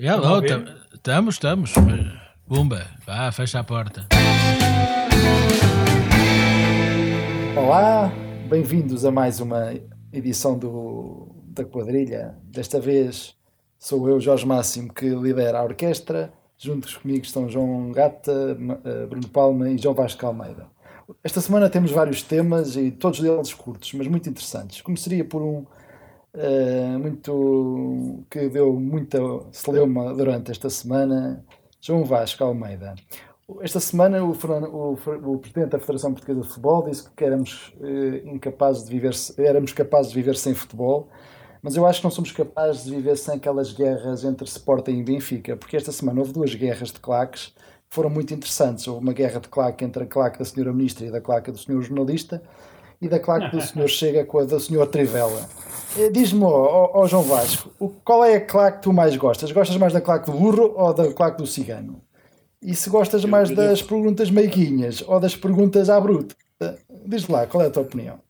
Já, 0.00 0.16
não, 0.16 0.40
estamos, 0.94 1.34
estamos. 1.34 1.74
Bumba, 2.46 2.86
vá, 3.04 3.32
fecha 3.32 3.58
a 3.58 3.64
porta. 3.64 4.06
Olá, 7.56 8.08
bem-vindos 8.48 9.04
a 9.04 9.10
mais 9.10 9.40
uma 9.40 9.74
edição 10.12 10.56
do, 10.56 11.34
da 11.48 11.64
quadrilha. 11.64 12.36
Desta 12.44 12.78
vez 12.78 13.34
sou 13.76 14.08
eu, 14.08 14.20
Jorge 14.20 14.46
Máximo, 14.46 14.94
que 14.94 15.08
lidera 15.08 15.58
a 15.58 15.64
orquestra. 15.64 16.32
Juntos 16.56 16.96
comigo 16.96 17.24
estão 17.24 17.48
João 17.48 17.90
Gata, 17.90 18.56
eh, 18.84 19.06
Bruno 19.06 19.28
Palma 19.28 19.68
e 19.68 19.78
João 19.78 19.96
Vasco 19.96 20.24
Almeida. 20.24 20.68
Esta 21.24 21.40
semana 21.40 21.68
temos 21.68 21.90
vários 21.90 22.22
temas 22.22 22.76
e 22.76 22.92
todos 22.92 23.18
eles 23.24 23.52
curtos, 23.52 23.92
mas 23.94 24.06
muito 24.06 24.30
interessantes. 24.30 24.80
Começaria 24.80 25.24
por 25.24 25.42
um 25.42 25.66
uh, 26.34 26.98
muito 26.98 28.24
que 28.30 28.48
deu 28.48 28.72
muita 28.72 29.18
celeuma 29.52 30.14
durante 30.14 30.50
esta 30.50 30.70
semana, 30.70 31.44
João 31.80 32.04
Vasco 32.04 32.44
Almeida. 32.44 32.94
Esta 33.60 33.80
semana 33.80 34.22
o, 34.22 34.32
o, 34.32 34.92
o, 34.92 35.38
presidente 35.38 35.70
da 35.70 35.78
Federação 35.78 36.12
Portuguesa 36.12 36.42
de 36.42 36.48
Futebol 36.48 36.84
disse 36.84 37.08
que 37.10 37.24
éramos 37.24 37.72
uh, 37.80 38.28
incapazes 38.28 38.84
de 38.84 38.90
viver, 38.90 39.14
éramos 39.38 39.72
capazes 39.72 40.12
de 40.12 40.16
viver 40.16 40.36
sem 40.36 40.54
futebol, 40.54 41.08
mas 41.62 41.74
eu 41.74 41.86
acho 41.86 42.00
que 42.00 42.04
não 42.04 42.10
somos 42.10 42.30
capazes 42.30 42.84
de 42.84 42.90
viver 42.90 43.16
sem 43.16 43.36
aquelas 43.36 43.72
guerras 43.72 44.22
entre 44.22 44.46
Sporting 44.46 44.98
e 44.98 45.02
Benfica, 45.02 45.56
porque 45.56 45.76
esta 45.76 45.90
semana 45.90 46.20
houve 46.20 46.32
duas 46.32 46.54
guerras 46.54 46.92
de 46.92 47.00
claques 47.00 47.54
que 47.88 47.94
foram 47.94 48.10
muito 48.10 48.32
interessantes. 48.34 48.86
Houve 48.86 49.02
uma 49.02 49.12
guerra 49.12 49.40
de 49.40 49.48
claque 49.48 49.84
entre 49.84 50.04
a 50.04 50.06
claque 50.06 50.38
da 50.38 50.44
senhora 50.44 50.72
ministra 50.72 51.06
e 51.06 51.10
da 51.10 51.20
claque 51.20 51.50
do 51.50 51.58
senhor 51.58 51.80
jornalista, 51.82 52.42
e 53.00 53.08
da 53.08 53.18
claque 53.18 53.54
do 53.54 53.62
senhor 53.62 53.88
Chega 53.88 54.24
com 54.24 54.38
a 54.38 54.44
do 54.44 54.58
senhor 54.58 54.86
Trivela. 54.86 55.48
Eh, 55.96 56.10
diz-me, 56.10 56.44
ó, 56.44 56.90
ó, 56.94 57.06
João 57.06 57.22
Vasco, 57.22 57.70
qual 58.04 58.24
é 58.24 58.36
a 58.36 58.40
claque 58.40 58.78
que 58.78 58.82
tu 58.84 58.92
mais 58.92 59.16
gostas? 59.16 59.52
Gostas 59.52 59.76
mais 59.76 59.92
da 59.92 60.00
claque 60.00 60.30
do 60.30 60.36
burro 60.36 60.74
ou 60.76 60.92
da 60.92 61.12
claque 61.12 61.38
do 61.38 61.46
cigano? 61.46 62.02
E 62.60 62.74
se 62.74 62.90
gostas 62.90 63.24
mais 63.24 63.50
das 63.50 63.82
perguntas 63.82 64.30
meiguinhas 64.30 65.02
ou 65.06 65.20
das 65.20 65.36
perguntas 65.36 65.88
à 65.88 66.00
bruta? 66.00 66.34
Diz 67.06 67.26
lá, 67.28 67.46
qual 67.46 67.62
é 67.62 67.68
a 67.68 67.70
tua 67.70 67.82
opinião? 67.82 68.20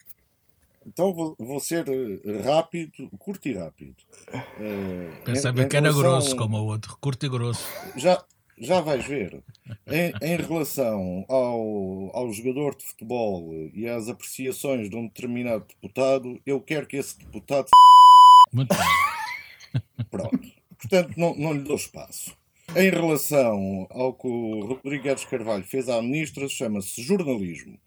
Então 0.86 1.12
vou, 1.12 1.34
vou 1.39 1.61
ser 1.61 1.86
eh, 1.89 2.41
rápido, 2.42 3.11
curto 3.19 3.48
e 3.48 3.55
rápido. 3.55 3.94
Uh, 4.33 5.22
Pensava 5.24 5.64
que 5.64 5.77
era 5.77 5.92
grosso 5.92 6.34
como 6.34 6.56
o 6.58 6.64
outro, 6.66 6.96
curto 7.00 7.27
e 7.27 7.28
grosso. 7.28 7.66
Já, 7.96 8.22
já 8.61 8.81
vais 8.81 9.05
ver. 9.05 9.42
Em, 9.87 10.12
em 10.23 10.37
relação 10.37 11.25
ao, 11.28 12.17
ao 12.17 12.33
jogador 12.33 12.75
de 12.75 12.84
futebol 12.84 13.53
e 13.75 13.89
às 13.89 14.09
apreciações 14.09 14.89
de 14.89 14.97
um 14.97 15.06
determinado 15.06 15.67
deputado, 15.67 16.41
eu 16.47 16.61
quero 16.61 16.86
que 16.86 16.97
esse 16.97 17.19
deputado. 17.19 17.69
Muito 18.53 18.75
bem. 18.75 20.05
Pronto. 20.11 20.41
Portanto, 20.79 21.14
não, 21.17 21.34
não 21.34 21.53
lhe 21.53 21.62
dou 21.62 21.77
espaço. 21.77 22.36
Em 22.77 22.91
relação 22.91 23.86
ao 23.91 24.12
que 24.12 24.27
o 24.27 24.67
Rodrigues 24.67 25.25
Carvalho 25.25 25.64
fez 25.64 25.89
à 25.89 26.01
ministra, 26.03 26.48
chama-se 26.48 27.03
jornalismo. 27.03 27.79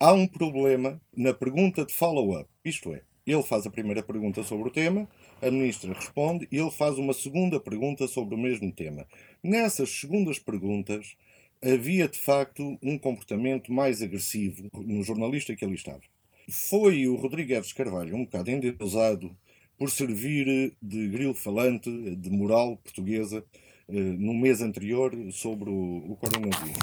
Há 0.00 0.12
um 0.12 0.26
problema 0.26 1.00
na 1.16 1.32
pergunta 1.32 1.84
de 1.84 1.92
follow-up. 1.92 2.48
Isto 2.64 2.92
é, 2.92 3.02
ele 3.26 3.42
faz 3.42 3.66
a 3.66 3.70
primeira 3.70 4.02
pergunta 4.02 4.42
sobre 4.42 4.68
o 4.68 4.72
tema, 4.72 5.08
a 5.40 5.50
ministra 5.50 5.92
responde 5.92 6.48
e 6.50 6.56
ele 6.56 6.70
faz 6.70 6.98
uma 6.98 7.12
segunda 7.12 7.60
pergunta 7.60 8.08
sobre 8.08 8.34
o 8.34 8.38
mesmo 8.38 8.72
tema. 8.72 9.06
Nessas 9.42 9.90
segundas 9.90 10.38
perguntas, 10.38 11.16
havia 11.60 12.06
de 12.06 12.16
facto 12.16 12.78
um 12.80 12.96
comportamento 12.96 13.72
mais 13.72 14.00
agressivo 14.00 14.70
no 14.72 15.02
jornalista 15.02 15.56
que 15.56 15.64
ali 15.64 15.74
estava. 15.74 16.02
Foi 16.48 17.08
o 17.08 17.16
Rodrigues 17.16 17.72
Carvalho 17.72 18.14
um 18.14 18.24
bocado 18.24 18.50
endeusado 18.50 19.36
por 19.76 19.90
servir 19.90 20.76
de 20.80 21.08
grilo 21.08 21.34
falante 21.34 21.90
de 21.90 22.30
moral 22.30 22.76
portuguesa 22.76 23.44
eh, 23.88 23.92
no 23.94 24.32
mês 24.32 24.60
anterior 24.60 25.12
sobre 25.32 25.70
o, 25.70 26.16
coronavírus. 26.20 26.78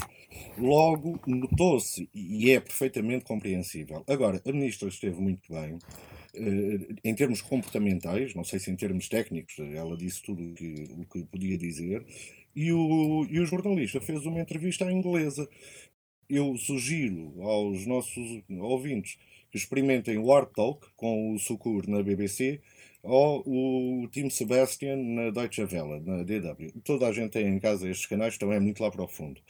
Logo, 0.58 1.18
notou-se, 1.26 2.10
e 2.14 2.50
é 2.50 2.60
perfeitamente 2.60 3.24
compreensível. 3.24 4.04
Agora, 4.06 4.40
a 4.44 4.52
ministra 4.52 4.88
esteve 4.88 5.18
muito 5.18 5.50
bem, 5.50 5.78
eh, 6.34 6.94
em 7.02 7.14
termos 7.14 7.40
comportamentais, 7.40 8.34
não 8.34 8.44
sei 8.44 8.58
se 8.58 8.70
em 8.70 8.76
termos 8.76 9.08
técnicos, 9.08 9.58
ela 9.58 9.96
disse 9.96 10.22
tudo 10.22 10.52
que, 10.54 10.88
o 10.90 11.06
que 11.06 11.24
podia 11.24 11.56
dizer, 11.56 12.04
e 12.54 12.72
o, 12.72 13.26
e 13.30 13.40
o 13.40 13.46
jornalista 13.46 14.00
fez 14.00 14.24
uma 14.26 14.40
entrevista 14.40 14.86
à 14.86 14.92
inglesa. 14.92 15.48
Eu 16.28 16.56
sugiro 16.56 17.42
aos 17.42 17.86
nossos 17.86 18.42
ouvintes 18.48 19.18
que 19.50 19.58
experimentem 19.58 20.18
o 20.18 20.32
Art 20.32 20.50
Talk 20.54 20.86
com 20.96 21.34
o 21.34 21.38
Sucur 21.38 21.88
na 21.88 22.02
BBC 22.02 22.60
ou 23.02 23.42
o 23.46 24.08
Tim 24.08 24.28
Sebastian 24.30 24.96
na 24.96 25.30
Deutsche 25.30 25.62
Welle, 25.62 26.00
na 26.00 26.22
DW. 26.22 26.80
Toda 26.84 27.08
a 27.08 27.12
gente 27.12 27.32
tem 27.32 27.46
em 27.46 27.58
casa 27.58 27.88
estes 27.88 28.06
canais, 28.06 28.34
estão 28.34 28.52
é 28.52 28.60
muito 28.60 28.82
lá 28.82 28.90
para 28.90 29.02
o 29.02 29.08
fundo. 29.08 29.40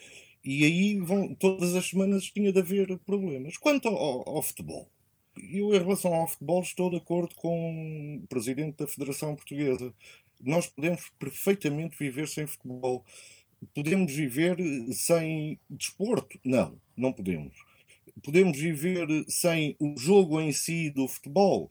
E 0.42 0.64
aí 0.64 0.98
vão, 0.98 1.34
todas 1.34 1.74
as 1.74 1.86
semanas 1.86 2.24
tinha 2.24 2.52
de 2.52 2.58
haver 2.58 2.98
problemas. 3.00 3.56
Quanto 3.58 3.88
ao, 3.88 4.28
ao 4.28 4.42
futebol, 4.42 4.88
eu, 5.36 5.74
em 5.74 5.78
relação 5.78 6.14
ao 6.14 6.28
futebol, 6.28 6.62
estou 6.62 6.90
de 6.90 6.96
acordo 6.96 7.34
com 7.34 8.20
o 8.22 8.26
presidente 8.26 8.76
da 8.78 8.86
Federação 8.86 9.34
Portuguesa. 9.34 9.92
Nós 10.40 10.66
podemos 10.66 11.10
perfeitamente 11.18 11.96
viver 11.98 12.28
sem 12.28 12.46
futebol. 12.46 13.04
Podemos 13.74 14.12
viver 14.12 14.56
sem 14.92 15.58
desporto? 15.68 16.38
Não, 16.44 16.80
não 16.96 17.12
podemos. 17.12 17.54
Podemos 18.22 18.58
viver 18.58 19.06
sem 19.28 19.76
o 19.78 19.96
jogo 19.96 20.40
em 20.40 20.52
si 20.52 20.90
do 20.90 21.06
futebol? 21.06 21.70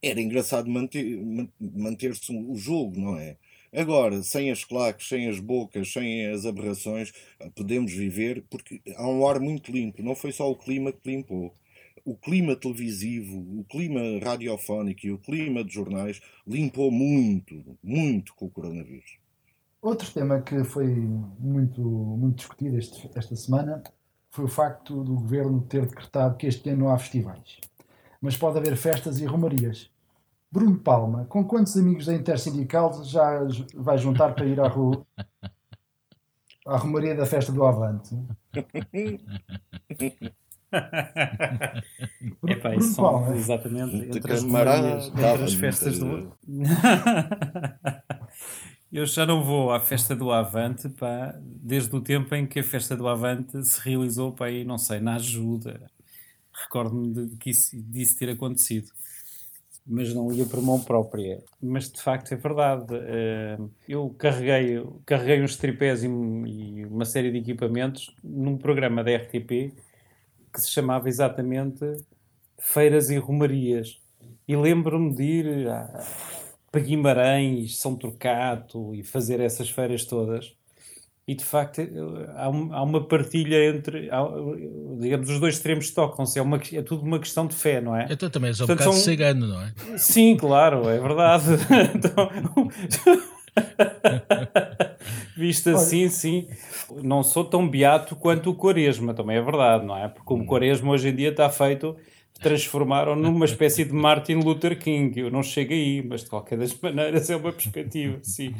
Era 0.00 0.20
engraçado 0.20 0.68
manter, 0.68 1.20
manter-se 1.60 2.32
o 2.32 2.54
jogo, 2.56 3.00
não 3.00 3.18
é? 3.18 3.36
Agora, 3.72 4.22
sem 4.22 4.50
as 4.50 4.64
claques, 4.64 5.08
sem 5.08 5.28
as 5.28 5.40
bocas, 5.40 5.92
sem 5.92 6.26
as 6.26 6.44
aberrações, 6.44 7.12
podemos 7.54 7.92
viver 7.92 8.44
porque 8.50 8.82
há 8.96 9.08
um 9.08 9.26
ar 9.26 9.40
muito 9.40 9.72
limpo. 9.72 10.02
Não 10.02 10.14
foi 10.14 10.30
só 10.30 10.50
o 10.50 10.56
clima 10.56 10.92
que 10.92 11.08
limpou 11.10 11.54
o 12.04 12.16
clima 12.16 12.56
televisivo, 12.56 13.38
o 13.60 13.64
clima 13.64 14.00
radiofónico 14.22 15.06
e 15.06 15.12
o 15.12 15.18
clima 15.18 15.62
de 15.64 15.72
jornais 15.72 16.20
limpou 16.46 16.90
muito, 16.90 17.76
muito 17.82 18.34
com 18.34 18.46
o 18.46 18.50
coronavírus. 18.50 19.18
Outro 19.80 20.10
tema 20.12 20.40
que 20.40 20.62
foi 20.64 20.86
muito, 20.86 21.80
muito 21.82 22.36
discutido 22.36 22.78
este, 22.78 23.10
esta 23.14 23.34
semana 23.34 23.82
foi 24.30 24.44
o 24.44 24.48
facto 24.48 25.02
do 25.02 25.14
governo 25.14 25.60
ter 25.62 25.86
decretado 25.86 26.36
que 26.36 26.46
este 26.46 26.70
ano 26.70 26.84
não 26.84 26.92
há 26.92 26.98
festivais, 26.98 27.58
mas 28.20 28.36
pode 28.36 28.58
haver 28.58 28.76
festas 28.76 29.20
e 29.20 29.24
romarias. 29.24 29.90
Bruno 30.50 30.78
Palma, 30.78 31.24
com 31.26 31.44
quantos 31.44 31.76
amigos 31.76 32.06
da 32.06 32.14
Intersindical 32.14 33.02
já 33.04 33.40
vai 33.74 33.96
juntar 33.96 34.34
para 34.34 34.44
ir 34.44 34.60
à, 34.60 34.68
rua, 34.68 35.06
à 36.66 36.76
romaria 36.76 37.14
da 37.14 37.26
festa 37.26 37.50
do 37.50 37.64
Avante? 37.64 38.14
Epá, 42.48 42.74
isso 42.74 42.94
são 42.94 43.34
exatamente 43.34 43.96
entre 43.96 44.32
as, 44.32 44.42
entre 44.42 45.44
as 45.44 45.54
festas 45.54 45.98
do. 45.98 46.32
Eu 48.92 49.06
já 49.06 49.24
não 49.24 49.42
vou 49.42 49.72
à 49.72 49.80
festa 49.80 50.14
do 50.14 50.30
Avante, 50.30 50.86
pá, 50.90 51.34
desde 51.40 51.96
o 51.96 52.00
tempo 52.00 52.34
em 52.34 52.46
que 52.46 52.60
a 52.60 52.64
festa 52.64 52.94
do 52.94 53.08
Avante 53.08 53.64
se 53.64 53.80
realizou, 53.80 54.32
pá, 54.32 54.46
aí, 54.46 54.64
não 54.64 54.76
sei, 54.76 55.00
na 55.00 55.14
ajuda. 55.14 55.90
Recordo-me 56.52 57.10
de, 57.10 57.26
de 57.36 57.50
isso, 57.50 57.74
disso 57.74 58.18
ter 58.18 58.28
acontecido. 58.28 58.92
Mas 59.86 60.12
não 60.14 60.30
ia 60.30 60.44
por 60.44 60.62
mão 60.62 60.78
própria. 60.78 61.42
Mas 61.60 61.90
de 61.90 62.02
facto 62.02 62.32
é 62.32 62.36
verdade. 62.36 62.94
Eh, 62.94 63.58
eu 63.88 64.10
carreguei, 64.10 64.84
carreguei 65.06 65.42
uns 65.42 65.56
tripés 65.56 66.04
e 66.04 66.06
uma 66.06 67.04
série 67.06 67.32
de 67.32 67.38
equipamentos 67.38 68.14
num 68.22 68.56
programa 68.58 69.02
da 69.02 69.16
RTP 69.16 69.72
que 70.52 70.60
se 70.60 70.70
chamava 70.70 71.08
exatamente 71.08 71.84
Feiras 72.58 73.10
e 73.10 73.16
Romarias. 73.16 74.00
E 74.46 74.56
lembro-me 74.56 75.14
de 75.14 75.22
ir 75.22 75.68
a, 75.68 76.04
para 76.70 76.80
Guimarães, 76.80 77.78
São 77.78 77.96
Turcato 77.96 78.94
e 78.94 79.02
fazer 79.02 79.40
essas 79.40 79.70
feiras 79.70 80.04
todas. 80.04 80.54
E 81.26 81.34
de 81.34 81.44
facto 81.44 81.80
há, 82.34 82.46
há 82.46 82.82
uma 82.82 83.06
partilha 83.06 83.64
entre, 83.66 84.10
há, 84.10 84.22
digamos, 84.98 85.30
os 85.30 85.38
dois 85.38 85.54
extremos 85.54 85.90
tocam-se. 85.90 86.38
É, 86.38 86.42
uma, 86.42 86.60
é 86.72 86.82
tudo 86.82 87.04
uma 87.04 87.20
questão 87.20 87.46
de 87.46 87.54
fé, 87.54 87.80
não 87.80 87.96
é? 87.96 88.08
Então 88.10 88.28
também 88.28 88.48
és 88.48 88.60
um 88.60 88.66
Portanto, 88.66 88.86
bocado 88.86 88.96
são... 88.96 89.04
cigano, 89.04 89.46
não 89.46 89.62
é? 89.62 89.72
Sim, 89.98 90.36
claro, 90.36 90.88
é 90.88 90.98
verdade. 90.98 91.44
então, 91.94 92.28
Visto 95.42 95.70
assim, 95.70 96.08
sim. 96.08 96.46
Não 97.02 97.24
sou 97.24 97.44
tão 97.44 97.68
beato 97.68 98.14
quanto 98.14 98.50
o 98.50 98.54
Quaresma, 98.54 99.12
também 99.12 99.38
é 99.38 99.42
verdade, 99.42 99.84
não 99.84 99.98
é? 99.98 100.06
Porque 100.06 100.32
o 100.32 100.36
hum. 100.36 100.46
Quaresma 100.46 100.92
hoje 100.92 101.08
em 101.08 101.16
dia 101.16 101.30
está 101.30 101.50
feito, 101.50 101.96
transformaram 102.40 103.16
numa 103.16 103.44
espécie 103.44 103.84
de 103.84 103.92
Martin 103.92 104.34
Luther 104.34 104.78
King. 104.78 105.18
Eu 105.18 105.32
não 105.32 105.42
chego 105.42 105.72
aí, 105.72 106.00
mas 106.00 106.22
de 106.22 106.30
qualquer 106.30 106.58
das 106.58 106.72
maneiras 106.80 107.28
é 107.28 107.34
uma 107.34 107.52
perspectiva, 107.52 108.20
sim. 108.22 108.54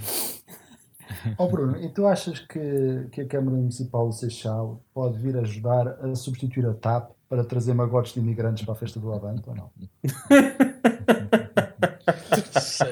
Oh 1.38 1.46
Bruno, 1.46 1.80
e 1.80 1.88
tu 1.88 2.04
achas 2.04 2.40
que, 2.40 3.06
que 3.12 3.20
a 3.20 3.26
Câmara 3.28 3.56
Municipal 3.56 4.08
do 4.08 4.12
Seixal 4.12 4.82
pode 4.92 5.18
vir 5.18 5.36
ajudar 5.36 5.86
a 6.02 6.12
substituir 6.16 6.66
a 6.66 6.74
TAP 6.74 7.12
para 7.28 7.44
trazer 7.44 7.74
magotes 7.74 8.12
de 8.12 8.18
imigrantes 8.18 8.64
para 8.64 8.72
a 8.72 8.76
festa 8.76 8.98
do 8.98 9.12
Avante 9.12 9.48
ou 9.48 9.54
não? 9.54 9.70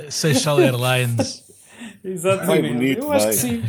Seixal 0.08 0.60
Airlines. 0.60 1.49
Exatamente. 2.04 2.46
Vai 2.62 2.72
bonito, 2.72 3.02
eu 3.02 3.12
acho 3.12 3.26
vai. 3.26 3.34
que 3.34 3.40
sim. 3.40 3.62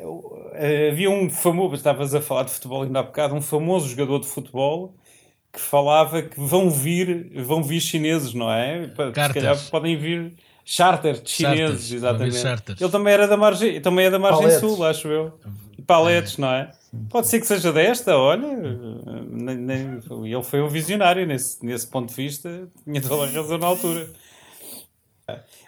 Eu, 0.00 0.50
eh, 0.54 0.90
havia 0.90 1.10
um 1.10 1.28
famoso, 1.30 1.74
estavas 1.74 2.14
a 2.14 2.20
falar 2.20 2.44
de 2.44 2.50
futebol 2.50 2.82
ainda 2.82 3.00
há 3.00 3.02
bocado, 3.02 3.34
um 3.34 3.40
famoso 3.42 3.88
jogador 3.88 4.20
de 4.20 4.26
futebol 4.26 4.94
que 5.52 5.60
falava 5.60 6.22
que 6.22 6.40
vão 6.40 6.70
vir, 6.70 7.30
vão 7.44 7.62
vir 7.62 7.80
chineses, 7.80 8.32
não 8.32 8.50
é? 8.50 8.88
Pa- 8.88 9.08
Se 9.08 9.34
calhar 9.34 9.58
podem 9.70 9.96
vir 9.96 10.32
charters 10.64 11.20
de 11.22 11.30
chineses, 11.30 11.58
Charters, 11.88 11.92
exatamente. 11.92 12.36
charters. 12.38 12.80
Ele 12.80 12.90
também 12.90 13.12
era 13.12 13.28
da 13.28 13.36
margem, 13.36 13.80
também 13.80 14.06
é 14.06 14.10
da 14.10 14.18
margem 14.18 14.40
Paletes. 14.42 14.60
sul, 14.60 14.84
acho 14.84 15.08
eu. 15.08 15.38
E 15.76 15.82
paletes, 15.82 16.38
não 16.38 16.48
é? 16.48 16.70
Pode 17.10 17.26
ser 17.26 17.40
que 17.40 17.46
seja 17.46 17.72
desta, 17.72 18.16
olha. 18.16 18.46
nem- 19.30 19.56
nem- 19.56 20.00
ele 20.24 20.42
foi 20.42 20.62
um 20.62 20.68
visionário 20.68 21.26
nesse, 21.26 21.64
nesse 21.64 21.86
ponto 21.86 22.08
de 22.08 22.14
vista, 22.14 22.68
tinha 22.84 23.00
toda 23.02 23.24
a 23.24 23.30
razão 23.30 23.58
na 23.58 23.66
altura. 23.66 24.08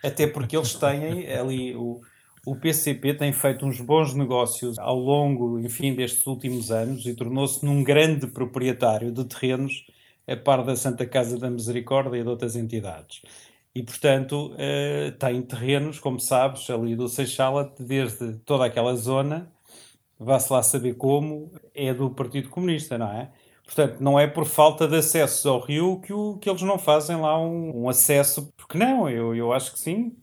Até 0.03 0.27
porque 0.27 0.57
eles 0.57 0.75
têm 0.75 1.31
ali 1.33 1.75
o, 1.75 2.01
o 2.47 2.57
PCP 2.57 3.15
tem 3.15 3.33
feito 3.33 3.65
uns 3.65 3.81
bons 3.81 4.15
negócios 4.15 4.79
ao 4.79 4.99
longo, 4.99 5.59
enfim, 5.59 5.95
destes 5.95 6.27
últimos 6.27 6.71
anos 6.71 7.07
e 7.07 7.15
tornou-se 7.15 7.65
num 7.65 7.83
grande 7.83 8.27
proprietário 8.27 9.11
de 9.11 9.25
terrenos 9.25 9.87
a 10.27 10.37
par 10.37 10.65
da 10.65 10.77
Santa 10.77 11.07
Casa 11.07 11.39
da 11.39 11.51
Misericórdia 11.51 12.19
e 12.19 12.23
de 12.23 12.29
outras 12.29 12.57
entidades. 12.57 13.23
E, 13.75 13.83
portanto, 13.83 14.55
eh, 14.57 15.13
tem 15.19 15.43
terrenos, 15.43 15.99
como 15.99 16.21
sabes, 16.21 16.71
ali 16.71 16.95
do 16.95 17.09
Seixala, 17.09 17.75
desde 17.79 18.35
toda 18.39 18.67
aquela 18.67 18.95
zona, 18.95 19.51
vá-se 20.19 20.53
lá 20.53 20.63
saber 20.63 20.95
como, 20.95 21.51
é 21.75 21.93
do 21.93 22.11
Partido 22.11 22.49
Comunista, 22.51 22.97
não 22.97 23.11
é? 23.11 23.33
Portanto, 23.65 24.01
não 24.01 24.19
é 24.21 24.27
por 24.27 24.45
falta 24.45 24.87
de 24.87 24.97
acesso 24.97 25.49
ao 25.49 25.61
rio 25.61 26.01
que, 26.01 26.13
o, 26.13 26.37
que 26.39 26.49
eles 26.51 26.63
não 26.63 26.79
fazem 26.79 27.17
lá 27.17 27.39
um, 27.41 27.85
um 27.85 27.89
acesso, 27.89 28.53
porque 28.57 28.77
não, 28.79 29.09
eu, 29.09 29.35
eu 29.35 29.53
acho 29.53 29.73
que 29.73 29.79
sim. 29.79 30.15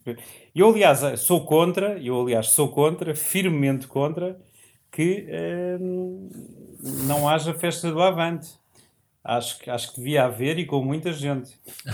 Eu, 0.56 0.70
aliás, 0.70 1.00
sou 1.22 1.46
contra, 1.46 1.98
eu, 2.02 2.22
aliás, 2.22 2.48
sou 2.50 2.70
contra, 2.70 3.16
firmemente 3.16 3.88
contra, 3.88 4.40
que 4.92 5.26
hum, 5.82 6.30
não 6.82 7.28
haja 7.28 7.54
festa 7.54 7.92
do 7.92 8.02
Avante. 8.02 8.50
Acho, 9.24 9.60
que- 9.60 9.70
acho 9.70 9.92
que 9.94 9.98
devia 10.00 10.26
haver 10.26 10.58
e 10.60 10.66
com 10.66 10.84
muita 10.84 11.12
gente. 11.14 11.60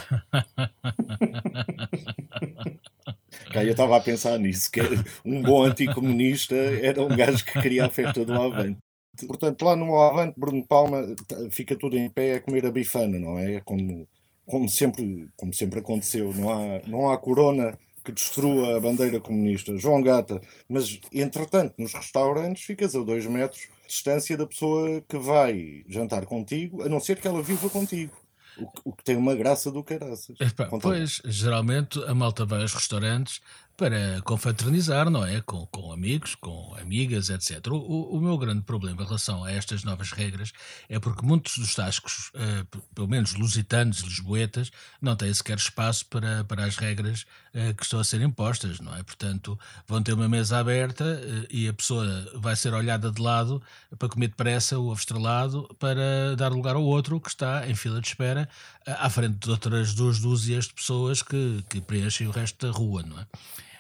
Eu 3.54 3.72
estava 3.72 3.98
a 3.98 4.02
pensar 4.02 4.38
nisso, 4.40 4.72
que 4.72 4.80
um 5.26 5.44
bom 5.44 5.64
anticomunista 5.64 6.56
era 6.56 7.02
um 7.04 7.16
gajo 7.16 7.44
que 7.44 7.60
queria 7.60 7.86
a 7.86 7.90
festa 7.90 8.24
do 8.26 8.40
Avante. 8.40 8.78
Portanto, 9.26 9.64
lá 9.64 9.76
no 9.76 10.00
Avante, 10.00 10.40
Bruno 10.40 10.66
Palma 10.68 11.02
t- 11.28 11.50
fica 11.50 11.76
tudo 11.76 11.98
em 11.98 12.10
pé 12.10 12.36
a 12.36 12.42
comer 12.42 12.66
a 12.66 12.72
bifana, 12.72 13.18
não 13.18 13.40
é? 13.40 13.62
Como, 13.62 14.08
como, 14.46 14.68
sempre, 14.70 15.28
como 15.36 15.54
sempre 15.54 15.80
aconteceu. 15.80 16.34
Não 16.34 16.50
há, 16.52 16.82
não 16.88 17.10
há 17.10 17.18
corona 17.18 17.78
que 18.04 18.12
destrua 18.12 18.78
a 18.78 18.80
bandeira 18.80 19.20
comunista. 19.20 19.78
João 19.78 20.02
Gata. 20.02 20.40
Mas, 20.70 21.00
entretanto, 21.12 21.74
nos 21.78 21.94
restaurantes 21.94 22.64
ficas 22.64 22.96
a 22.96 23.04
dois 23.04 23.26
metros 23.26 23.62
de 23.62 23.88
distância 23.88 24.38
da 24.38 24.46
pessoa 24.46 25.02
que 25.08 25.18
vai 25.18 25.84
jantar 25.88 26.26
contigo, 26.26 26.84
a 26.84 26.90
não 26.90 27.00
ser 27.00 27.20
que 27.20 27.28
ela 27.28 27.42
viva 27.42 27.70
contigo. 27.70 28.14
O 28.60 28.72
que, 28.72 28.82
o 28.86 28.92
que 28.92 29.04
tem 29.04 29.16
uma 29.16 29.36
graça 29.36 29.72
do 29.72 29.84
caraças. 29.84 30.36
Epá, 30.40 30.68
pois, 30.82 31.22
geralmente 31.26 32.04
a 32.06 32.16
malta 32.16 32.44
vai 32.44 32.62
aos 32.64 32.74
restaurantes 32.74 33.40
para 33.78 34.20
confraternizar, 34.24 35.08
não 35.10 35.24
é? 35.24 35.40
Com, 35.42 35.68
com 35.68 35.92
amigos, 35.92 36.34
com 36.34 36.76
amigas, 36.82 37.30
etc. 37.30 37.68
O, 37.68 38.18
o- 38.18 38.20
meu 38.20 38.36
grande 38.36 38.62
problema 38.64 39.04
em 39.04 39.06
relação 39.06 39.44
a 39.44 39.52
estas 39.52 39.84
novas 39.84 40.12
regras 40.12 40.52
é 40.90 41.00
porque 41.00 41.24
muitos 41.24 41.60
dos 41.60 41.76
tascos, 41.76 42.32
p- 42.72 42.80
pelo 42.96 43.08
menos 43.08 43.36
lusitanos, 43.36 44.00
lisboetas, 44.00 44.72
não 45.00 45.16
têm 45.16 45.32
sequer 45.32 45.58
espaço 45.58 46.08
para, 46.08 46.44
para 46.46 46.66
as 46.66 46.76
regras 46.76 47.26
eh, 47.54 47.72
que 47.74 47.84
estão 47.84 48.00
a 48.00 48.04
ser 48.04 48.20
impostas, 48.22 48.80
não 48.80 48.96
é? 48.96 49.04
Portanto, 49.04 49.58
vão 49.88 50.02
ter 50.02 50.14
uma 50.14 50.28
mesa 50.28 50.58
aberta 50.58 51.04
eh, 51.06 51.48
e 51.52 51.68
a 51.68 51.74
pessoa 51.74 52.06
vai 52.36 52.56
ser 52.56 52.74
olhada 52.74 53.12
de 53.12 53.22
lado 53.22 53.62
para 54.00 54.10
comer 54.10 54.30
depressa 54.30 54.80
o 54.80 54.88
ovo 54.88 55.00
estrelado 55.00 55.70
para 55.78 56.36
dar 56.36 56.52
lugar 56.52 56.76
ao 56.76 56.84
outro 56.84 57.22
que 57.22 57.30
está 57.30 57.70
em 57.70 57.76
fila 57.76 58.02
de 58.02 58.08
espera 58.08 58.50
à 58.88 59.08
frente 59.10 59.38
de 59.38 59.52
outras 59.52 59.94
duas 59.94 60.20
dúzias 60.20 60.66
de 60.66 60.74
pessoas 60.74 61.22
que, 61.22 61.64
que 61.70 61.80
preenchem 61.80 62.28
o 62.28 62.32
resto 62.32 62.66
da 62.66 62.74
rua, 62.76 63.04
não 63.04 63.20
é? 63.20 63.28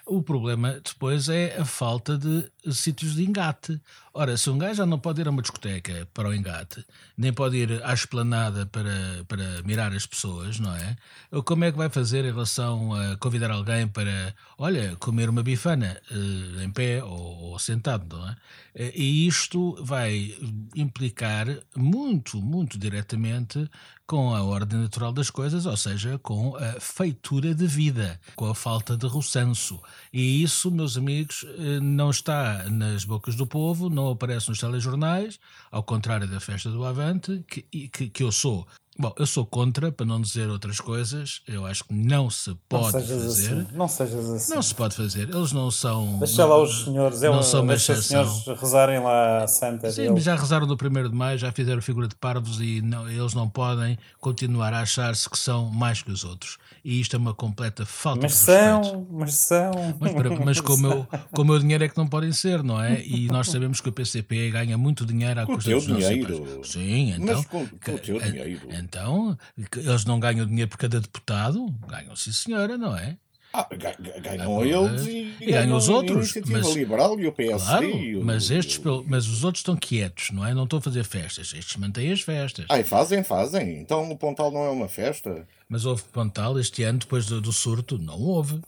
O 0.09 0.24
problema 0.24 0.80
depois 0.81 1.27
é 1.27 1.57
a 1.59 1.65
falta 1.65 2.18
de 2.18 2.50
sítios 2.71 3.15
de 3.15 3.25
engate. 3.25 3.77
Ora, 4.13 4.38
se 4.38 4.50
um 4.50 4.57
gajo 4.57 4.75
já 4.75 4.86
não 4.86 4.98
pode 4.98 5.19
ir 5.19 5.27
a 5.27 5.31
uma 5.31 5.42
discoteca 5.42 6.07
para 6.13 6.30
o 6.30 6.33
engate, 6.33 6.83
nem 7.18 7.33
pode 7.33 7.57
ir 7.57 7.83
à 7.83 7.94
esplanada 7.94 8.65
para, 8.68 9.25
para 9.27 9.62
mirar 9.63 9.92
as 9.94 10.06
pessoas, 10.06 10.59
não 10.62 10.74
é? 10.74 10.95
Como 11.44 11.65
é 11.65 11.71
que 11.74 11.77
vai 11.77 11.89
fazer 11.89 12.24
em 12.24 12.31
relação 12.31 12.94
a 12.94 13.18
convidar 13.18 13.51
alguém 13.51 13.86
para, 13.86 14.33
olha, 14.57 14.95
comer 14.95 15.30
uma 15.30 15.44
bifana 15.44 16.01
eh, 16.09 16.63
em 16.63 16.71
pé 16.71 17.04
ou, 17.04 17.51
ou 17.51 17.59
sentado, 17.59 18.18
não 18.18 18.30
é? 18.30 18.36
Eh, 18.75 18.94
E 18.95 19.27
isto 19.27 19.75
vai 19.83 20.33
implicar 20.74 21.48
muito, 21.75 22.42
muito 22.42 22.80
diretamente 22.80 23.69
com 24.07 24.33
a 24.33 24.42
ordem 24.42 24.80
natural 24.80 25.12
das 25.12 25.30
coisas, 25.30 25.65
ou 25.65 25.75
seja, 25.75 26.18
com 26.19 26.56
a 26.56 26.80
feitura 26.80 27.54
de 27.54 27.68
vida, 27.68 28.18
com 28.38 28.45
a 28.45 28.56
falta 28.56 28.95
de 28.95 29.06
roçanço. 29.06 29.80
E 30.13 30.42
isso, 30.42 30.71
meus 30.71 30.95
amigos, 30.98 31.45
eh, 31.59 31.81
não 31.81 32.09
está 32.09 32.69
nas 32.69 33.04
bocas 33.04 33.36
do 33.36 33.45
povo, 33.45 33.89
não 33.89 34.09
aparece 34.09 34.48
nos 34.48 34.59
telejornais, 34.59 35.38
ao 35.69 35.83
contrário 35.83 36.25
da 36.25 36.39
festa 36.39 36.69
do 36.69 36.86
Avante, 36.86 37.44
que, 37.50 37.63
que, 37.89 38.09
que 38.09 38.24
eu 38.24 38.31
sou. 38.31 38.65
Bom, 38.99 39.13
eu 39.17 39.27
sou 39.27 39.45
contra, 39.45 39.91
para 39.91 40.05
não 40.05 40.19
dizer 40.19 40.49
outras 40.49 40.79
coisas, 40.79 41.41
eu 41.47 41.65
acho 41.65 41.83
que 41.83 41.94
não 41.94 42.29
se 42.31 42.49
Não 42.49 42.57
pode 42.67 42.91
sejas 42.94 43.23
fazer. 43.23 43.53
assim. 43.53 43.67
Não 43.73 43.88
sejas 43.88 44.29
assim. 44.29 44.55
Não 44.55 44.61
se 44.63 44.73
pode 44.75 44.95
fazer, 44.95 45.29
eles 45.29 45.51
não 45.51 45.69
são. 45.69 46.17
Deixa 46.17 46.45
lá 46.45 46.59
os 46.61 46.83
senhores, 46.85 47.21
é 47.21 47.29
não 47.29 47.44
são 47.44 47.61
uma 47.61 47.73
deixa 47.73 47.94
os 47.94 47.99
exceção. 47.99 48.25
senhores 48.27 48.59
rezarem 48.61 48.99
lá 48.99 49.44
a 49.44 49.47
santa 49.47 49.91
Sim, 49.91 49.97
dele. 50.01 50.13
mas 50.13 50.23
já 50.23 50.35
rezaram 50.35 50.65
no 50.65 50.73
1 50.75 51.09
de 51.09 51.15
maio, 51.15 51.38
já 51.38 51.51
fizeram 51.51 51.81
figura 51.81 52.07
de 52.07 52.15
parvos 52.15 52.59
e 52.59 52.81
não- 52.81 53.07
eles 53.07 53.33
não 53.35 53.47
podem 53.47 53.97
continuar 54.19 54.73
a 54.73 54.81
achar-se 54.81 55.29
que 55.29 55.38
são 55.38 55.65
mais 55.69 56.01
que 56.01 56.11
os 56.11 56.23
outros. 56.23 56.57
E 56.83 56.99
isto 56.99 57.15
é 57.15 57.19
uma 57.19 57.33
completa 57.35 57.85
falta 57.85 58.21
Mas 58.23 58.31
de 58.31 58.38
respeito. 58.51 58.83
são, 58.85 59.07
mas 59.11 59.33
são. 59.35 59.71
Mas, 59.99 60.13
para- 60.13 60.39
mas 60.45 60.59
com, 60.61 60.73
o 60.73 60.77
meu, 60.77 61.07
com 61.31 61.41
o 61.41 61.45
meu 61.45 61.59
dinheiro 61.59 61.83
é 61.83 61.89
que 61.89 61.97
não 61.97 62.07
podem 62.07 62.31
ser, 62.31 62.63
não 62.63 62.81
é? 62.81 63.03
E 63.05 63.27
nós 63.27 63.49
sabemos 63.49 63.79
que 63.79 63.89
o 63.89 63.91
PCP 63.91 64.49
ganha 64.49 64.77
muito 64.77 65.05
dinheiro 65.05 65.39
à 65.41 65.45
Com 65.45 65.51
o 65.51 65.55
custa 65.55 65.69
teu 65.69 65.79
dos 65.79 65.88
nossos 65.88 66.07
dinheiro. 66.07 66.33
impostos. 66.35 66.71
Sim, 66.71 67.11
então. 67.11 67.35
Mas 67.38 67.45
com, 67.45 67.67
com 67.67 67.91
o 67.94 67.99
teu 67.99 68.19
que- 68.19 68.31
dinheiro. 68.31 68.61
Então, 68.87 69.37
eles 69.75 70.05
não 70.05 70.17
ganham 70.19 70.45
dinheiro 70.45 70.69
por 70.69 70.77
cada 70.77 71.01
deputado, 71.01 71.65
ganham 71.87 72.15
sim 72.15 72.31
senhora, 72.31 72.77
não 72.77 72.95
é? 72.95 73.17
Ah, 73.53 73.67
ga- 73.71 73.95
ga- 73.99 74.19
ganham 74.19 74.63
eles 74.63 75.05
e, 75.07 75.33
E 75.41 75.51
ganham 75.51 75.75
os 75.77 75.89
outros, 75.89 76.33
mas- 76.47 76.73
Liberal 76.75 77.19
e 77.19 77.27
o 77.27 77.31
PSD. 77.31 77.65
Claro, 77.65 78.19
o- 78.19 78.25
mas 78.25 78.49
estes, 78.51 78.79
mas 79.07 79.27
os 79.27 79.44
outros 79.44 79.61
estão 79.61 79.75
quietos, 79.75 80.31
não 80.31 80.45
é? 80.45 80.53
Não 80.53 80.63
estão 80.65 80.79
a 80.79 80.81
fazer 80.81 81.03
festas, 81.03 81.53
estes 81.53 81.75
mantêm 81.77 82.11
as 82.11 82.21
festas. 82.21 82.65
Ai, 82.69 82.83
fazem, 82.83 83.23
fazem. 83.23 83.79
Então 83.79 84.09
o 84.11 84.17
Pontal 84.17 84.51
não 84.51 84.63
é 84.63 84.69
uma 84.69 84.87
festa? 84.87 85.45
Mas 85.67 85.85
houve 85.85 86.03
Pontal 86.03 86.57
este 86.59 86.83
ano, 86.83 86.99
depois 86.99 87.25
do, 87.25 87.41
do 87.41 87.51
surto, 87.51 87.97
não 87.97 88.19
houve. 88.19 88.61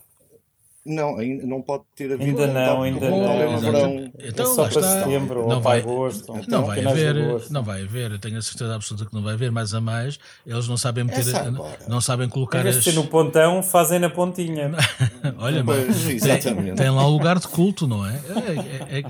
Não, 0.86 1.18
ainda 1.18 1.46
não 1.46 1.60
pode 1.60 1.84
ter 1.94 2.10
havido 2.10 2.40
Ainda 2.42 2.46
não, 2.46 2.82
ainda 2.82 3.00
o 3.04 3.04
é 3.04 3.10
não. 3.44 3.52
no 3.52 3.58
verão. 3.60 4.12
É 4.18 4.28
Então, 4.28 4.46
só 4.46 4.62
lá 4.62 4.68
para 4.70 4.80
está. 4.80 4.98
setembro 5.04 5.46
Não 5.46 5.56
ou 5.56 5.60
vai- 5.60 5.82
para 5.82 5.90
agosto. 5.90 6.32
Não 6.48 6.64
vai 6.64 6.86
haver, 6.86 7.50
não 7.50 7.62
vai 7.62 7.82
haver, 7.82 8.10
eu 8.12 8.18
tenho 8.18 8.38
a 8.38 8.42
certeza 8.42 8.74
absoluta 8.74 9.04
que 9.06 9.14
não 9.14 9.22
vai 9.22 9.34
haver, 9.34 9.52
mais 9.52 9.74
a 9.74 9.80
mais, 9.80 10.18
eles 10.46 10.66
não 10.66 10.78
sabem 10.78 11.04
meter, 11.04 11.36
agora. 11.36 11.78
não 11.86 12.00
sabem 12.00 12.26
Em 12.26 12.30
colocar 12.30 12.66
as... 12.66 12.84
no 12.94 13.06
pontão, 13.06 13.62
fazem 13.62 13.98
na 13.98 14.08
pontinha. 14.08 14.70
Olha, 15.38 15.62
mas 15.62 15.84
Pois, 15.84 16.06
exatamente. 16.08 16.76
tem 16.76 16.88
lá 16.90 17.06
um 17.06 17.10
lugar 17.10 17.38
de 17.38 17.46
culto, 17.48 17.86
não 17.86 18.06
é? 18.06 18.14
É, 18.14 18.96
é, 18.96 19.00
é, 19.00 19.04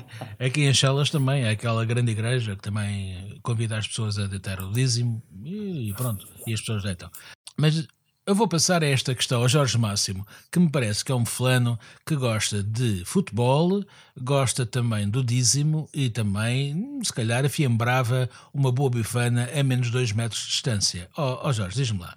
é 0.46 0.50
que 0.50 0.62
em 0.62 0.74
Chelas 0.74 1.08
também, 1.08 1.44
é 1.44 1.50
aquela 1.50 1.84
grande 1.84 2.10
igreja 2.10 2.56
que 2.56 2.62
também 2.62 3.38
convida 3.42 3.76
as 3.78 3.86
pessoas 3.86 4.18
a 4.18 4.26
deitar 4.26 4.60
o 4.60 4.72
dízimo 4.72 5.22
e 5.44 5.94
pronto, 5.96 6.26
e 6.46 6.52
as 6.52 6.58
pessoas 6.60 6.82
deitam. 6.82 7.08
Mas 7.56 7.86
eu 8.30 8.34
vou 8.36 8.46
passar 8.46 8.84
esta 8.84 9.12
questão 9.12 9.42
ao 9.42 9.48
Jorge 9.48 9.76
Máximo, 9.76 10.24
que 10.52 10.60
me 10.60 10.70
parece 10.70 11.04
que 11.04 11.10
é 11.10 11.14
um 11.16 11.26
fulano 11.26 11.76
que 12.06 12.14
gosta 12.14 12.62
de 12.62 13.04
futebol, 13.04 13.84
gosta 14.16 14.64
também 14.64 15.10
do 15.10 15.24
dízimo 15.24 15.88
e 15.92 16.08
também, 16.08 17.00
se 17.02 17.12
calhar, 17.12 17.44
afiembrava 17.44 18.30
uma 18.54 18.70
boa 18.70 18.88
bifana 18.88 19.50
a 19.52 19.64
menos 19.64 19.88
de 19.88 19.92
2 19.94 20.12
metros 20.12 20.42
de 20.42 20.46
distância. 20.46 21.08
Ó 21.16 21.48
ó 21.48 21.52
Jorge, 21.52 21.74
diz-me 21.74 21.98
lá. 21.98 22.16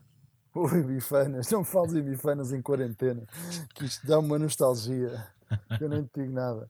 Ui, 0.53 0.83
bifanas, 0.83 1.49
não 1.49 1.63
fales 1.63 1.95
em 1.95 2.03
bifanas 2.03 2.53
em 2.53 2.61
quarentena, 2.61 3.23
que 3.73 3.85
isto 3.85 4.05
dá 4.05 4.19
uma 4.19 4.37
nostalgia, 4.37 5.25
eu 5.81 5.89
nem 5.89 6.03
te 6.03 6.21
digo 6.21 6.31
nada. 6.31 6.69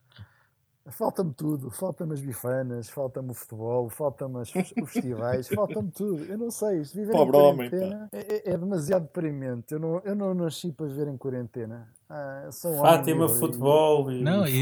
Falta-me 0.90 1.32
tudo, 1.32 1.70
falta-me 1.70 2.12
as 2.12 2.20
bifanas, 2.20 2.90
falta-me 2.90 3.30
o 3.30 3.34
futebol, 3.34 3.88
falta-me 3.88 4.36
os 4.42 4.50
festivais, 4.50 5.48
falta-me 5.48 5.90
tudo. 5.90 6.22
Eu 6.24 6.36
não 6.36 6.50
sei, 6.50 6.80
isto 6.82 6.94
viver 6.94 7.12
Pobre 7.12 7.38
em 7.38 7.42
homem, 7.42 7.70
quarentena 7.70 8.08
é, 8.12 8.18
é- 8.18 8.52
é 8.52 8.58
demasiado 8.58 9.04
deprimente. 9.04 9.72
Eu 9.72 9.80
não, 9.80 9.98
eu 10.00 10.14
não 10.14 10.34
nasci 10.34 10.70
para 10.72 10.84
viver 10.86 11.08
em 11.08 11.16
quarentena. 11.16 11.88
Ah, 12.08 12.50
homem 12.62 12.82
Fátima, 12.82 13.28
futebol 13.28 14.12
e 14.12 14.22
Não, 14.22 14.46
e, 14.46 14.60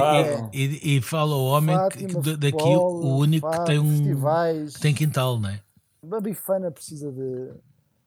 e, 0.53 0.95
e- 0.95 0.97
e 0.97 1.03
fala 1.03 1.35
o 1.35 1.45
homem 1.45 1.77
que, 1.77 1.83
Fátima, 1.83 2.23
que 2.23 2.37
daqui 2.37 2.57
futebol, 2.57 2.95
o 3.03 3.19
único 3.19 3.51
que 3.51 3.57
fado, 3.57 3.67
tem 3.67 3.81
um 3.81 3.91
festivais. 3.91 4.75
que 4.77 4.81
tem 4.81 4.95
quintal, 4.95 5.41
não 5.41 5.49
é? 5.49 5.61
A 6.11 6.21
bifana 6.21 6.71
precisa 6.71 7.11
de, 7.11 7.53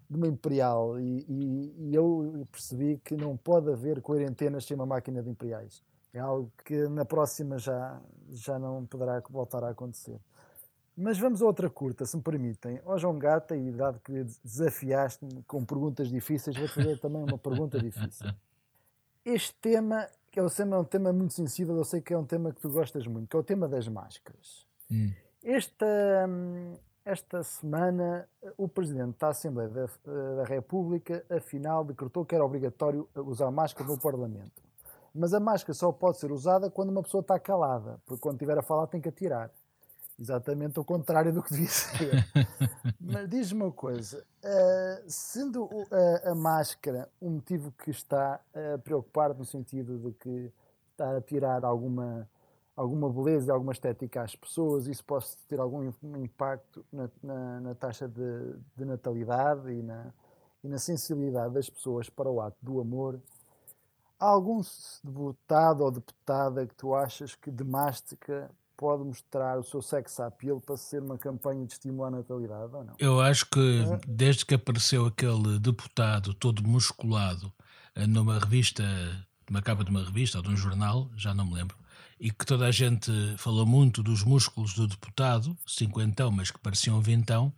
de 0.09 0.15
uma 0.17 0.27
imperial 0.27 0.97
e, 1.01 1.25
e- 1.27 1.75
e 1.89 1.95
eu 1.95 2.47
percebi 2.49 2.97
que 3.03 3.17
não 3.17 3.35
pode 3.35 3.69
haver 3.69 4.01
quarentenas 4.01 4.63
sem 4.63 4.75
uma 4.75 4.85
máquina 4.85 5.21
de 5.21 5.29
imperiais. 5.29 5.83
É 6.15 6.19
algo 6.19 6.49
que 6.63 6.87
na 6.87 7.03
próxima 7.03 7.57
já, 7.57 8.01
já 8.29 8.57
não 8.57 8.85
poderá 8.85 9.21
voltar 9.29 9.65
a 9.65 9.71
acontecer. 9.71 10.17
Mas 10.95 11.19
vamos 11.19 11.41
a 11.41 11.45
outra 11.45 11.69
curta, 11.69 12.05
se 12.05 12.15
me 12.15 12.23
permitem. 12.23 12.79
Ó 12.85 12.97
João 12.97 13.19
Gata, 13.19 13.53
e 13.53 13.69
dado 13.69 13.99
que 13.99 14.23
desafiaste-me 14.41 15.43
com 15.43 15.65
perguntas 15.65 16.07
difíceis, 16.07 16.55
vou 16.55 16.69
fazer 16.69 16.97
também 17.01 17.21
uma 17.21 17.37
pergunta 17.37 17.77
difícil. 17.77 18.31
Este 19.25 19.53
tema, 19.55 20.07
que 20.31 20.39
é, 20.39 20.43
é 20.43 20.77
um 20.77 20.85
tema 20.85 21.11
muito 21.11 21.33
sensível, 21.33 21.75
eu 21.75 21.83
sei 21.83 21.99
que 21.99 22.13
é 22.13 22.17
um 22.17 22.23
tema 22.23 22.53
que 22.53 22.61
tu 22.61 22.69
gostas 22.69 23.05
muito, 23.05 23.27
que 23.27 23.35
é 23.35 23.39
o 23.39 23.43
tema 23.43 23.67
das 23.67 23.85
máscaras. 23.89 24.65
Hum. 24.89 25.11
Esta, 25.43 26.29
esta 27.03 27.43
semana, 27.43 28.25
o 28.55 28.69
Presidente 28.69 29.19
da 29.19 29.27
Assembleia 29.27 29.67
da, 29.67 29.85
da 30.37 30.45
República, 30.45 31.25
afinal, 31.29 31.83
decretou 31.83 32.23
que 32.23 32.33
era 32.33 32.45
obrigatório 32.45 33.05
usar 33.17 33.51
máscara 33.51 33.89
no 33.89 33.99
Parlamento. 33.99 34.64
Mas 35.15 35.33
a 35.33 35.39
máscara 35.39 35.73
só 35.73 35.93
pode 35.93 36.17
ser 36.17 36.29
usada 36.29 36.69
quando 36.69 36.89
uma 36.89 37.01
pessoa 37.01 37.21
está 37.21 37.39
calada, 37.39 38.01
porque 38.05 38.21
quando 38.21 38.35
estiver 38.35 38.57
a 38.57 38.61
falar 38.61 38.85
tem 38.87 38.99
que 38.99 39.07
atirar. 39.07 39.49
Exatamente 40.19 40.79
o 40.79 40.83
contrário 40.83 41.33
do 41.33 41.41
que 41.41 41.51
devia 41.51 41.69
ser. 41.69 42.25
Mas 42.99 43.29
diz-me 43.29 43.63
uma 43.63 43.71
coisa: 43.71 44.25
uh, 44.43 45.03
sendo 45.07 45.65
uh, 45.65 45.85
a 46.25 46.35
máscara 46.35 47.09
um 47.21 47.31
motivo 47.31 47.71
que 47.71 47.91
está 47.91 48.41
a 48.53 48.77
preocupar 48.77 49.33
no 49.33 49.45
sentido 49.45 49.97
de 49.99 50.11
que 50.13 50.53
está 50.91 51.17
a 51.17 51.21
tirar 51.21 51.65
alguma, 51.65 52.29
alguma 52.75 53.09
beleza 53.09 53.53
alguma 53.53 53.73
estética 53.73 54.21
às 54.21 54.35
pessoas, 54.35 54.87
isso 54.87 55.03
pode 55.03 55.25
ter 55.49 55.59
algum 55.59 55.91
impacto 56.17 56.85
na, 56.91 57.09
na, 57.21 57.59
na 57.61 57.75
taxa 57.75 58.07
de, 58.07 58.55
de, 58.75 58.85
natalidade 58.85 59.71
e 59.71 59.81
na, 59.81 60.13
e 60.63 60.67
na 60.69 60.77
sensibilidade 60.77 61.53
das 61.53 61.69
pessoas 61.69 62.09
para 62.09 62.29
o 62.29 62.39
ato 62.39 62.57
do 62.61 62.79
amor. 62.79 63.19
Há 64.25 64.29
algum 64.29 64.59
deputado 65.03 65.81
ou 65.81 65.91
deputada 65.91 66.65
que 66.65 66.73
tu 66.73 66.95
achas 66.95 67.35
que 67.35 67.51
de 67.51 67.63
máscara 67.63 68.49
pode 68.75 69.03
mostrar 69.03 69.59
o 69.59 69.63
seu 69.63 69.83
sex 69.83 70.19
appeal 70.19 70.59
para 70.59 70.75
ser 70.77 71.03
uma 71.03 71.15
campanha 71.15 71.63
de 71.63 71.73
estímulo 71.73 72.05
à 72.05 72.09
natalidade 72.09 72.75
ou 72.75 72.83
não? 72.83 72.95
Eu 72.97 73.21
acho 73.21 73.45
que 73.45 73.83
é. 73.83 73.99
desde 74.07 74.43
que 74.43 74.55
apareceu 74.55 75.05
aquele 75.05 75.59
deputado 75.59 76.33
todo 76.33 76.67
musculado 76.67 77.53
eh, 77.93 78.07
numa 78.07 78.39
revista, 78.39 78.83
numa 79.47 79.61
capa 79.61 79.83
de 79.83 79.91
uma 79.91 80.03
revista 80.03 80.39
ou 80.39 80.43
de 80.43 80.49
um 80.49 80.57
jornal, 80.57 81.07
já 81.15 81.31
não 81.31 81.45
me 81.45 81.53
lembro, 81.53 81.77
e 82.19 82.31
que 82.31 82.47
toda 82.47 82.65
a 82.65 82.71
gente 82.71 83.11
falou 83.37 83.63
muito 83.63 84.01
dos 84.01 84.23
músculos 84.23 84.73
do 84.73 84.87
deputado, 84.87 85.55
cinquentão, 85.67 86.31
mas 86.31 86.49
que 86.49 86.57
pareciam 86.57 86.99
vintão, 86.99 87.53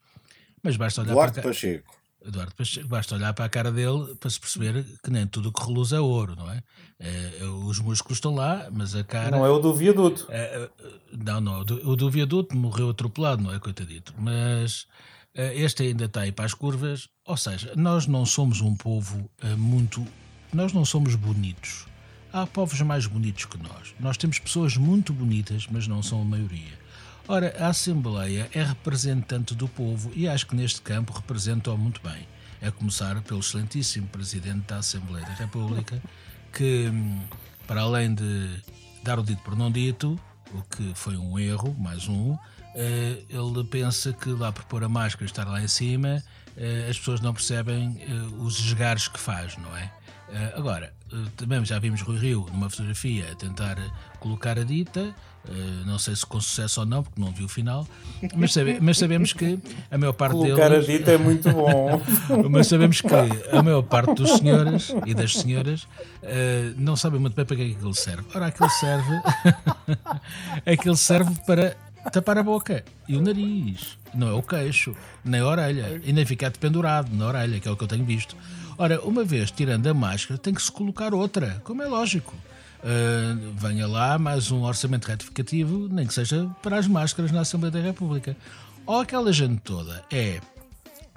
mas 0.62 0.76
basta 0.76 1.00
olhar 1.00 1.14
Duarte 1.14 1.36
para 1.36 1.44
Pacheco. 1.44 1.96
Eduardo 2.28 2.54
basta 2.88 3.16
olhar 3.16 3.34
para 3.34 3.46
a 3.46 3.50
cara 3.50 3.72
dele 3.72 4.16
para 4.20 4.30
se 4.30 4.40
perceber 4.40 4.86
que 5.02 5.10
nem 5.10 5.26
tudo 5.26 5.52
que 5.52 5.66
reluz 5.66 5.94
é 5.94 6.00
ouro, 6.00 6.36
não 6.36 6.52
é? 6.52 6.62
é? 7.00 7.44
os 7.66 7.80
músculos 7.80 8.18
estão 8.18 8.36
lá, 8.36 8.68
mas 8.72 8.94
a 8.96 9.04
cara. 9.04 9.32
Não 9.32 9.46
é 9.46 9.50
o 9.50 9.60
do 9.60 9.74
viaduto. 9.74 10.28
É, 10.30 10.40
é 10.40 10.70
não, 11.12 11.40
não. 11.40 11.60
O 11.62 11.96
do, 11.96 12.10
viaduto 12.10 12.56
morreu 12.56 12.90
atropelado, 12.90 13.42
não 13.42 13.54
é? 13.54 13.60
Coitadito. 13.60 14.14
Mas 14.18 14.88
é, 15.34 15.56
este 15.58 15.84
ainda 15.84 16.06
está 16.06 16.22
aí 16.22 16.32
para 16.32 16.46
as 16.46 16.54
curvas. 16.54 17.08
Ou 17.26 17.38
seja, 17.38 17.72
nós 17.76 18.08
não 18.08 18.26
somos 18.26 18.60
um 18.60 18.76
povo 18.76 19.30
é, 19.42 19.56
muito. 19.56 20.06
Nós 20.54 20.74
não 20.74 20.84
somos 20.84 21.16
bonitos. 21.16 21.86
Há 22.34 22.46
povos 22.46 22.82
mais 22.82 23.08
bonitos 23.08 23.46
que 23.46 23.58
nós. 23.58 23.96
Nós 24.00 24.18
temos 24.18 24.38
pessoas 24.38 24.76
muito 24.76 25.14
bonitas, 25.14 25.66
mas 25.72 25.88
não 25.88 26.04
são 26.04 26.22
a 26.22 26.26
maioria. 26.26 26.87
Ora, 27.30 27.54
a 27.60 27.68
Assembleia 27.68 28.50
é 28.54 28.64
representante 28.64 29.54
do 29.54 29.68
povo 29.68 30.10
e 30.16 30.30
acho 30.30 30.48
que 30.48 30.56
neste 30.56 30.82
campo 30.82 31.12
representa-o 31.12 31.78
muito 31.78 32.02
bem. 32.02 32.26
É 32.62 32.72
começar 32.72 33.22
pelo 33.22 33.42
excelentíssimo 33.42 34.08
Presidente 34.08 34.66
da 34.68 34.78
Assembleia 34.78 35.26
da 35.26 35.34
República, 35.34 36.02
que, 36.54 36.88
hum, 36.90 37.20
para 37.68 37.82
além 37.82 38.16
de 38.16 38.62
dar 39.04 39.20
o 39.20 39.24
dito 39.24 39.42
por 39.44 39.58
não 39.58 39.70
dito, 39.70 40.18
o 40.54 40.62
que 40.62 40.94
foi 40.96 41.18
um 41.18 41.38
erro, 41.38 41.76
mais 41.78 42.08
um, 42.08 42.38
eh, 42.74 43.24
ele 43.30 43.64
pensa 43.66 44.14
que 44.14 44.30
lá 44.30 44.52
por 44.52 44.64
pôr 44.64 44.84
a 44.86 44.90
máscara 44.90 45.26
e 45.26 45.26
estar 45.26 45.46
lá 45.46 45.62
em 45.62 45.68
cima, 45.68 46.24
eh, 46.56 46.88
as 46.90 46.98
pessoas 46.98 47.20
não 47.20 47.34
percebem 47.34 47.98
eh, 48.00 48.36
os 48.40 48.60
esgares 48.60 49.10
que 49.10 49.20
faz, 49.20 49.58
não 49.58 49.76
é? 49.76 49.92
Agora, 50.58 50.94
também 51.38 51.64
já 51.64 51.80
vimos 51.80 52.02
Rui 52.02 52.18
Rio 52.20 52.46
numa 52.52 52.70
fotografia 52.70 53.32
a 53.32 53.36
tentar 53.36 53.78
colocar 54.20 54.60
a 54.60 54.64
dita, 54.66 55.16
Uh, 55.48 55.86
não 55.86 55.98
sei 55.98 56.16
se 56.16 56.26
com 56.26 56.42
sucesso 56.42 56.82
ou 56.82 56.86
não, 56.86 57.04
porque 57.04 57.22
não 57.22 57.32
vi 57.32 57.44
o 57.44 57.48
final, 57.48 57.88
mas, 58.36 58.52
sabe, 58.52 58.80
mas 58.82 58.98
sabemos 58.98 59.32
que 59.32 59.58
a 59.90 59.98
maior 59.98 60.12
parte 60.12 60.42
deles. 60.42 60.60
a 60.60 60.80
dita 60.80 61.12
é 61.12 61.18
muito 61.18 61.50
bom. 61.52 62.02
mas 62.50 62.68
sabemos 62.68 63.00
que 63.00 63.08
a 63.52 63.64
maior 63.64 63.82
parte 63.84 64.14
dos 64.16 64.32
senhores 64.32 64.94
e 65.06 65.14
das 65.14 65.34
senhoras 65.34 65.84
uh, 65.84 66.76
não 66.78 66.98
sabem 66.98 67.20
muito 67.20 67.34
bem 67.34 67.46
para 67.46 67.56
que 67.56 67.62
é 67.62 67.66
que 67.66 67.76
aquilo 67.76 67.94
serve. 67.94 68.24
Ora, 68.36 68.48
aquilo 68.48 68.70
serve. 68.70 69.22
aquilo 70.68 70.98
serve 70.98 71.32
para 71.46 71.78
tapar 72.12 72.38
a 72.38 72.44
boca 72.44 72.84
e 73.08 73.16
o 73.16 73.22
nariz, 73.22 73.98
não 74.14 74.28
é 74.28 74.34
o 74.34 74.42
queixo, 74.42 74.96
nem 75.24 75.42
a 75.42 75.46
orelha, 75.46 76.02
e 76.04 76.12
nem 76.12 76.26
ficar 76.26 76.52
pendurado 76.52 77.14
na 77.16 77.28
orelha, 77.28 77.60
que 77.60 77.68
é 77.68 77.72
o 77.72 77.78
que 77.78 77.84
eu 77.84 77.88
tenho 77.88 78.06
visto. 78.06 78.36
Ora, 78.78 79.02
uma 79.02 79.24
vez 79.24 79.50
tirando 79.50 79.88
a 79.88 79.94
máscara, 79.94 80.38
tem 80.38 80.54
que 80.54 80.62
se 80.62 80.72
colocar 80.72 81.14
outra, 81.14 81.62
como 81.64 81.82
é 81.82 81.88
lógico. 81.88 82.34
Uh, 82.80 83.54
venha 83.56 83.88
lá 83.88 84.20
mais 84.20 84.52
um 84.52 84.64
orçamento 84.64 85.08
retificativo, 85.08 85.88
nem 85.90 86.06
que 86.06 86.14
seja 86.14 86.48
para 86.62 86.78
as 86.78 86.88
máscaras 86.88 87.32
na 87.32 87.42
Assembleia 87.42 87.72
da 87.72 87.82
República. 87.82 88.38
Ou 88.86 89.00
aquela 89.00 89.34
gente 89.34 89.60
toda 89.62 90.04
é 90.12 90.40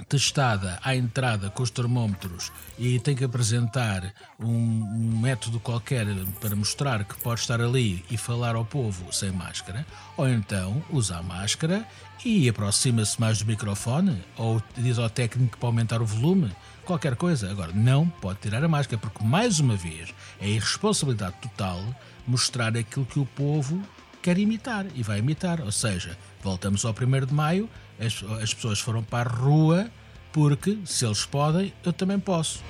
testada 0.09 0.79
à 0.83 0.95
entrada 0.95 1.50
com 1.50 1.62
os 1.62 1.71
termómetros 1.71 2.50
e 2.79 2.99
tem 2.99 3.14
que 3.14 3.25
apresentar 3.25 4.12
um, 4.38 4.47
um, 4.47 5.19
método 5.21 5.61
qualquer 5.61 6.07
para 6.40 6.57
mostrar 6.57 7.05
que 7.05 7.21
pode 7.21 7.40
estar 7.40 7.61
ali 7.61 8.05
e 8.11 8.17
falar 8.17 8.55
ao 8.57 8.64
povo 8.64 9.12
sem 9.12 9.31
máscara, 9.31 9.87
ou 10.17 10.29
então 10.29 10.83
usa 10.90 11.19
a 11.19 11.23
máscara 11.23 11.87
e 12.25 12.49
aproxima-se 12.49 13.21
mais 13.21 13.38
do 13.38 13.47
microfone, 13.47 14.23
ou 14.37 14.62
diz 14.76 14.99
ao 14.99 15.09
técnico 15.09 15.59
para 15.59 15.69
aumentar 15.69 16.02
o 16.02 16.07
volume, 16.07 16.50
qualquer 16.84 17.16
coisa. 17.16 17.50
Agora, 17.50 17.72
não 17.72 18.08
pode 18.08 18.40
tirar 18.40 18.62
a 18.64 18.68
máscara, 18.68 19.00
porque, 19.00 19.25
mais 19.25 19.60
uma 19.60 19.76
vez, 19.76 20.14
é 20.40 20.49
irresponsabilidade 20.49 21.37
total 21.42 21.82
mostrar 22.26 22.76
aquilo 22.76 23.06
que 23.06 23.18
o 23.18 23.26
povo 23.26 23.82
quer 24.22 24.38
imitar 24.38 24.87
e 24.94 25.02
vai 25.02 25.18
imitar. 25.18 25.60
Ou 25.60 25.72
seja, 25.72 26.16
voltamos 26.42 26.84
ao 26.84 26.92
1 26.92 27.26
de 27.26 27.34
maio, 27.34 27.68
as, 27.99 28.22
as 28.42 28.54
pessoas 28.54 28.80
foram 28.80 29.02
para 29.02 29.30
a 29.30 29.32
rua 29.32 29.90
porque, 30.32 30.78
se 30.84 31.04
eles 31.04 31.25
podem, 31.25 31.72
eu 31.84 31.92
também 31.92 32.18
posso. 32.18 32.62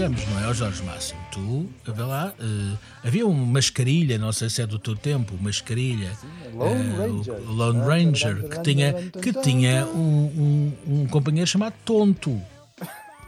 É 0.00 0.08
ficamos, 0.08 0.28
não 0.28 0.44
é, 0.44 0.48
o 0.48 0.54
Jorge 0.54 0.80
Máximo? 0.84 1.20
Tu, 1.32 1.68
vê 1.92 2.02
lá, 2.02 2.32
uh, 2.38 2.78
havia 3.04 3.26
uma 3.26 3.46
mascarilha, 3.46 4.16
não 4.16 4.30
sei 4.32 4.48
se 4.48 4.62
é 4.62 4.66
do 4.66 4.78
teu 4.78 4.94
tempo, 4.94 5.34
mascarilha, 5.40 6.12
Lone 6.54 6.90
uh, 6.90 6.96
Ranger, 6.96 7.34
o 7.34 7.52
Lone 7.52 7.80
Ranger, 7.80 8.48
que 8.48 8.62
tinha, 8.62 8.92
que 9.10 9.32
tinha 9.32 9.84
um, 9.86 10.72
um, 10.86 10.86
um 10.86 11.04
companheiro 11.08 11.48
chamado 11.48 11.74
Tonto. 11.84 12.40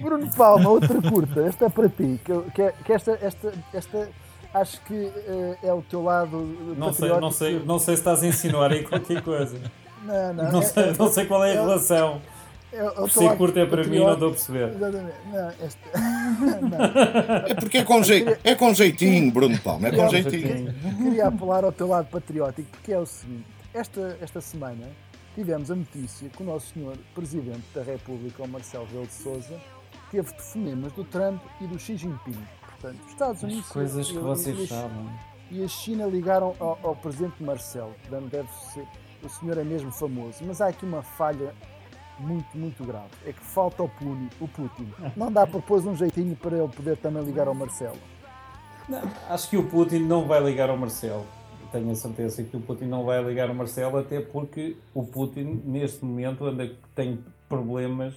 Bruno 0.00 0.28
Palma, 0.36 0.68
outra 0.68 1.00
curta, 1.00 1.42
esta 1.42 1.66
é 1.66 1.68
para 1.68 1.88
ti, 1.88 2.18
que, 2.24 2.32
que, 2.50 2.72
que 2.84 2.92
esta, 2.92 3.12
esta, 3.22 3.54
esta 3.72 4.08
acho 4.52 4.80
que 4.82 4.94
uh, 4.94 5.56
é 5.62 5.72
o 5.72 5.80
teu 5.82 6.02
lado. 6.02 6.74
Não 6.76 6.92
sei, 6.92 7.08
não, 7.08 7.30
sei, 7.30 7.62
não 7.64 7.78
sei 7.78 7.94
se 7.94 8.00
estás 8.00 8.20
a 8.22 8.26
insinuar 8.26 8.72
aí 8.72 8.82
qualquer 8.82 9.22
coisa. 9.22 9.60
Não, 10.04 10.34
não. 10.34 10.52
Não, 10.52 10.60
é, 10.60 10.62
sei, 10.62 10.82
é, 10.84 10.94
não 10.98 11.12
sei 11.12 11.24
qual 11.26 11.44
é 11.44 11.52
a 11.52 11.54
é, 11.54 11.60
relação. 11.60 12.20
Eu, 12.72 12.92
eu 12.92 13.08
Ser 13.08 13.36
curto 13.36 13.56
é 13.56 13.66
para 13.66 13.84
mim, 13.84 14.00
não 14.00 14.12
estou 14.14 14.28
a 14.28 14.30
perceber. 14.32 14.68
Exatamente. 14.74 15.16
Não, 15.32 15.50
este... 15.64 15.80
não. 16.60 17.44
É 17.48 17.54
porque 17.54 17.78
é 17.78 17.84
com, 17.84 18.02
je... 18.02 18.38
é 18.42 18.54
com 18.56 18.74
jeitinho, 18.74 19.30
Bruno 19.30 19.58
Palma, 19.60 19.88
é 19.88 19.92
com 19.92 20.08
jeitinho. 20.08 20.74
Queria 20.96 21.28
apelar 21.28 21.64
ao 21.64 21.70
teu 21.70 21.86
lado 21.86 22.08
patriótico, 22.10 22.68
porque 22.72 22.92
é 22.92 22.98
o 22.98 23.06
seguinte: 23.06 23.46
esta, 23.72 24.18
esta 24.20 24.40
semana 24.40 24.88
tivemos 25.36 25.70
a 25.70 25.76
notícia 25.76 26.28
que 26.28 26.42
o 26.42 26.46
nosso 26.46 26.74
senhor 26.74 26.96
Presidente 27.14 27.62
da 27.72 27.82
República, 27.82 28.42
o 28.42 28.48
Marcelo 28.48 28.86
Rebelo 28.86 29.06
de 29.06 29.14
Souza, 29.14 29.60
teve 30.10 30.32
telefonemas 30.32 30.92
do 30.92 31.04
Trump 31.04 31.40
e 31.60 31.66
do 31.68 31.78
Xi 31.78 31.96
Jinping. 31.96 32.44
Portanto, 32.66 33.00
os 33.04 33.12
Estados 33.12 33.42
Unidos. 33.44 33.66
As 33.66 33.72
coisas 33.72 34.10
que 34.10 34.18
vocês 34.18 34.58
e, 34.58 34.66
sabem. 34.66 35.10
E 35.50 35.62
a 35.62 35.68
China 35.68 36.06
ligaram 36.06 36.56
ao, 36.58 36.76
ao 36.82 36.96
Presidente 36.96 37.40
Marcelo, 37.40 37.94
portanto, 38.02 38.30
deve 38.30 38.48
ser 38.72 38.84
o 39.26 39.30
senhor 39.30 39.58
é 39.58 39.64
mesmo 39.64 39.90
famoso, 39.90 40.44
mas 40.44 40.60
há 40.60 40.68
aqui 40.68 40.84
uma 40.84 41.02
falha 41.02 41.54
muito, 42.18 42.56
muito 42.56 42.84
grave. 42.84 43.10
É 43.26 43.32
que 43.32 43.40
falta 43.40 43.82
o 43.82 43.88
Putin. 43.88 44.28
O 44.40 44.48
Putin. 44.48 44.88
Não 45.16 45.32
dá 45.32 45.46
para 45.46 45.60
pôr 45.60 45.86
um 45.86 45.96
jeitinho 45.96 46.36
para 46.36 46.56
ele 46.56 46.68
poder 46.68 46.96
também 46.96 47.22
ligar 47.22 47.48
ao 47.48 47.54
Marcelo. 47.54 47.98
Não, 48.88 49.02
acho 49.28 49.48
que 49.48 49.56
o 49.56 49.68
Putin 49.68 50.00
não 50.00 50.26
vai 50.26 50.42
ligar 50.42 50.68
ao 50.68 50.76
Marcelo. 50.76 51.26
tenho 51.72 51.90
a 51.90 51.94
certeza 51.94 52.42
que 52.42 52.56
o 52.56 52.60
Putin 52.60 52.84
não 52.84 53.04
vai 53.04 53.22
ligar 53.22 53.50
o 53.50 53.54
Marcelo, 53.54 53.98
até 53.98 54.20
porque 54.20 54.76
o 54.92 55.04
Putin, 55.04 55.62
neste 55.64 56.04
momento, 56.04 56.44
anda, 56.44 56.70
tem 56.94 57.18
problemas, 57.48 58.14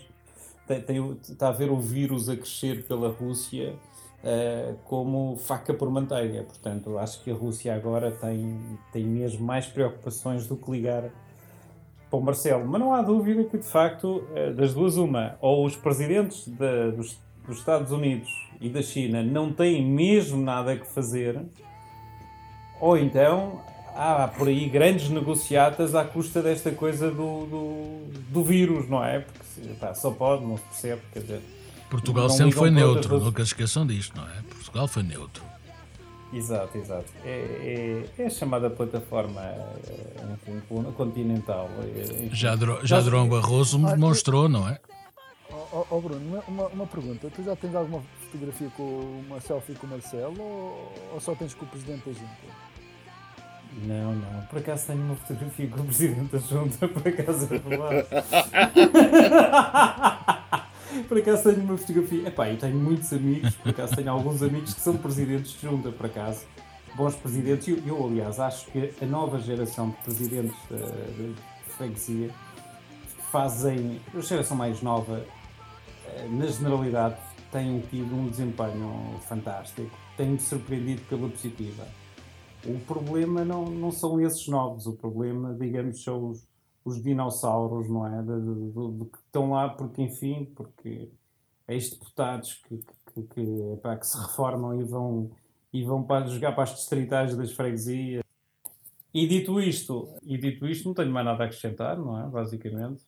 tem, 0.67 0.81
tem, 0.81 1.17
está 1.23 1.47
a 1.47 1.51
ver 1.51 1.71
o 1.71 1.79
vírus 1.79 2.29
a 2.29 2.35
crescer 2.35 2.85
pela 2.85 3.09
Rússia 3.09 3.75
como 4.85 5.37
faca 5.37 5.73
por 5.73 5.89
manteiga. 5.89 6.43
Portanto, 6.43 6.97
acho 6.97 7.23
que 7.23 7.31
a 7.31 7.33
Rússia 7.33 7.75
agora 7.75 8.11
tem, 8.11 8.57
tem 8.91 9.03
mesmo 9.03 9.45
mais 9.45 9.65
preocupações 9.67 10.47
do 10.47 10.55
que 10.55 10.69
ligar 10.71 11.09
para 12.09 12.19
o 12.19 12.21
Marcelo. 12.21 12.65
Mas 12.65 12.79
não 12.79 12.93
há 12.93 13.01
dúvida 13.01 13.43
que, 13.43 13.57
de 13.57 13.65
facto, 13.65 14.23
uh, 14.31 14.53
das 14.53 14.73
duas, 14.73 14.97
uma, 14.97 15.37
ou 15.41 15.65
os 15.65 15.75
presidentes 15.75 16.47
de, 16.47 16.91
dos, 16.91 17.19
dos 17.45 17.57
Estados 17.59 17.91
Unidos 17.91 18.29
e 18.59 18.69
da 18.69 18.81
China 18.81 19.23
não 19.23 19.51
têm 19.51 19.85
mesmo 19.85 20.41
nada 20.41 20.75
que 20.75 20.87
fazer 20.87 21.45
ou 22.79 22.97
então 22.97 23.61
há 23.95 24.27
por 24.27 24.47
aí 24.47 24.69
grandes 24.69 25.09
negociatas 25.09 25.95
à 25.95 26.05
custa 26.05 26.41
desta 26.41 26.71
coisa 26.71 27.09
do, 27.09 27.45
do, 27.45 28.05
do 28.29 28.43
vírus, 28.43 28.87
não 28.87 29.03
é? 29.03 29.19
Porque 29.19 29.95
só 29.95 30.11
pode, 30.11 30.45
não 30.45 30.57
se 30.57 30.63
percebe, 30.63 31.01
quer 31.11 31.19
dizer. 31.21 31.56
Portugal 31.89 32.29
sempre 32.29 32.55
foi 32.55 32.69
neutro, 32.69 33.19
nunca 33.19 33.43
se 33.43 33.51
esqueçam 33.51 33.85
disto, 33.85 34.15
não 34.15 34.27
é? 34.27 34.41
Portugal 34.49 34.87
foi 34.87 35.03
neutro. 35.03 35.43
Exato, 36.33 36.77
exato. 36.77 37.11
É, 37.23 38.05
é, 38.17 38.21
é 38.21 38.25
a 38.25 38.29
chamada 38.29 38.69
plataforma 38.69 39.41
enfim, 40.33 40.61
continental. 40.95 41.69
Enfim. 41.95 42.29
Já, 42.33 42.55
já 42.83 42.99
Drão 42.99 43.29
Barroso 43.29 43.77
demonstrou, 43.79 44.49
não 44.49 44.67
é? 44.67 44.77
Oh, 45.71 45.85
oh, 45.89 46.01
Bruno, 46.01 46.43
uma, 46.47 46.67
uma, 46.67 46.87
pergunta. 46.87 47.29
Tu 47.33 47.43
já 47.43 47.55
tens 47.55 47.75
alguma 47.75 48.01
fotografia 48.25 48.69
com 48.75 49.21
uma 49.27 49.39
selfie 49.39 49.73
com 49.75 49.87
o 49.87 49.89
Marcelo 49.89 50.41
ou, 50.41 50.93
ou 51.13 51.19
só 51.19 51.35
tens 51.35 51.53
com 51.53 51.65
o 51.65 51.67
Presidente 51.67 52.09
da 52.09 52.13
Junta? 52.13 52.67
Não, 53.83 54.15
não. 54.15 54.41
Por 54.47 54.59
acaso 54.59 54.87
tenho 54.87 55.01
uma 55.01 55.15
fotografia 55.15 55.67
com 55.69 55.81
o 55.81 55.85
Presidente 55.85 56.31
da 56.31 56.39
Junta, 56.39 56.87
por 56.87 57.07
acaso 57.07 57.53
é 57.53 57.57
verdade. 57.57 58.07
por 61.03 61.17
acaso 61.17 61.43
tenho 61.43 61.61
uma 61.61 61.77
fotografia. 61.77 62.27
Epá, 62.27 62.49
eu 62.49 62.57
tenho 62.57 62.75
muitos 62.75 63.11
amigos, 63.13 63.55
por 63.55 63.69
acaso 63.69 63.95
tenho 63.95 64.11
alguns 64.11 64.41
amigos 64.41 64.73
que 64.73 64.81
são 64.81 64.97
presidentes 64.97 65.51
de 65.53 65.61
junta, 65.61 65.91
por 65.91 66.05
acaso. 66.05 66.45
Bons 66.95 67.15
presidentes. 67.15 67.67
Eu, 67.67 67.79
eu 67.85 68.05
aliás, 68.05 68.39
acho 68.39 68.65
que 68.71 68.93
a 69.01 69.05
nova 69.05 69.39
geração 69.39 69.89
de 69.89 69.97
presidentes 69.97 70.55
de, 70.69 71.33
de 71.33 71.35
freguesia 71.71 72.29
fazem. 73.31 74.01
A 74.15 74.21
geração 74.21 74.57
mais 74.57 74.81
nova, 74.81 75.25
eh, 76.07 76.27
na 76.29 76.47
generalidade, 76.47 77.17
têm 77.51 77.81
tido 77.89 78.15
um 78.15 78.29
desempenho 78.29 79.19
fantástico. 79.27 79.89
Têm-me 80.15 80.39
surpreendido 80.39 81.01
pela 81.03 81.29
positiva. 81.29 81.87
O 82.65 82.79
problema 82.79 83.45
não, 83.45 83.65
não 83.65 83.91
são 83.91 84.19
esses 84.19 84.47
novos, 84.47 84.87
o 84.87 84.93
problema, 84.93 85.55
digamos, 85.59 86.03
são 86.03 86.31
os, 86.31 86.47
os 86.87 87.03
dinossauros, 87.03 87.89
não 87.89 88.07
é? 88.07 88.21
De, 88.21 89.05
que 89.11 89.17
estão 89.17 89.51
lá 89.51 89.67
porque, 89.67 90.01
enfim, 90.01 90.45
porque 90.55 91.11
ex-deputados 91.67 92.61
que, 92.65 92.77
que, 92.77 93.23
que, 93.23 93.97
que, 93.99 94.07
se 94.07 94.17
reformam 94.17 94.79
e 94.79 94.85
vão, 94.85 95.29
e 95.73 95.83
vão 95.83 96.01
para 96.01 96.27
jogar 96.27 96.53
para 96.53 96.63
as 96.63 96.73
distritais 96.73 97.35
das 97.35 97.51
freguesias. 97.51 98.23
E 99.13 99.27
dito 99.27 99.59
isto, 99.59 100.13
e 100.23 100.37
dito 100.37 100.65
isto, 100.65 100.87
não 100.87 100.95
tenho 100.95 101.11
mais 101.11 101.25
nada 101.25 101.43
a 101.43 101.47
acrescentar, 101.47 101.97
não 101.97 102.17
é? 102.19 102.25
Basicamente. 102.29 103.05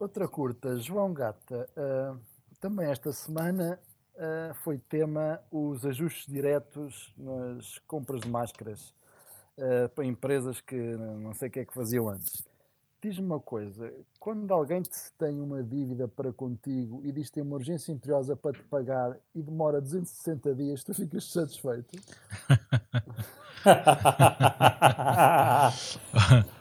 Outra 0.00 0.26
curta, 0.26 0.76
João 0.80 1.14
Gata, 1.14 1.68
uh, 1.76 2.18
também 2.60 2.90
esta 2.90 3.12
semana 3.12 3.78
uh, 4.16 4.54
foi 4.64 4.78
tema 4.78 5.40
os 5.50 5.86
ajustes 5.86 6.26
diretos 6.26 7.14
nas 7.16 7.78
compras 7.86 8.22
de 8.22 8.28
máscaras 8.28 8.92
uh, 9.56 9.88
para 9.94 10.04
empresas 10.04 10.60
que 10.60 10.76
não 10.76 11.32
sei 11.34 11.48
o 11.48 11.52
que 11.52 11.60
é 11.60 11.64
que 11.64 11.72
faziam 11.72 12.08
antes. 12.08 12.51
Diz-me 13.02 13.26
uma 13.26 13.40
coisa, 13.40 13.92
quando 14.20 14.54
alguém 14.54 14.80
te 14.80 14.90
tem 15.18 15.40
uma 15.40 15.60
dívida 15.60 16.06
para 16.06 16.32
contigo 16.32 17.02
e 17.04 17.10
diz 17.10 17.26
que 17.26 17.32
tem 17.32 17.42
uma 17.42 17.56
urgência 17.56 17.90
imperiosa 17.90 18.36
para 18.36 18.52
te 18.52 18.62
pagar 18.62 19.16
e 19.34 19.42
demora 19.42 19.80
260 19.80 20.54
dias, 20.54 20.84
tu 20.84 20.94
ficas 20.94 21.24
satisfeito? 21.24 21.98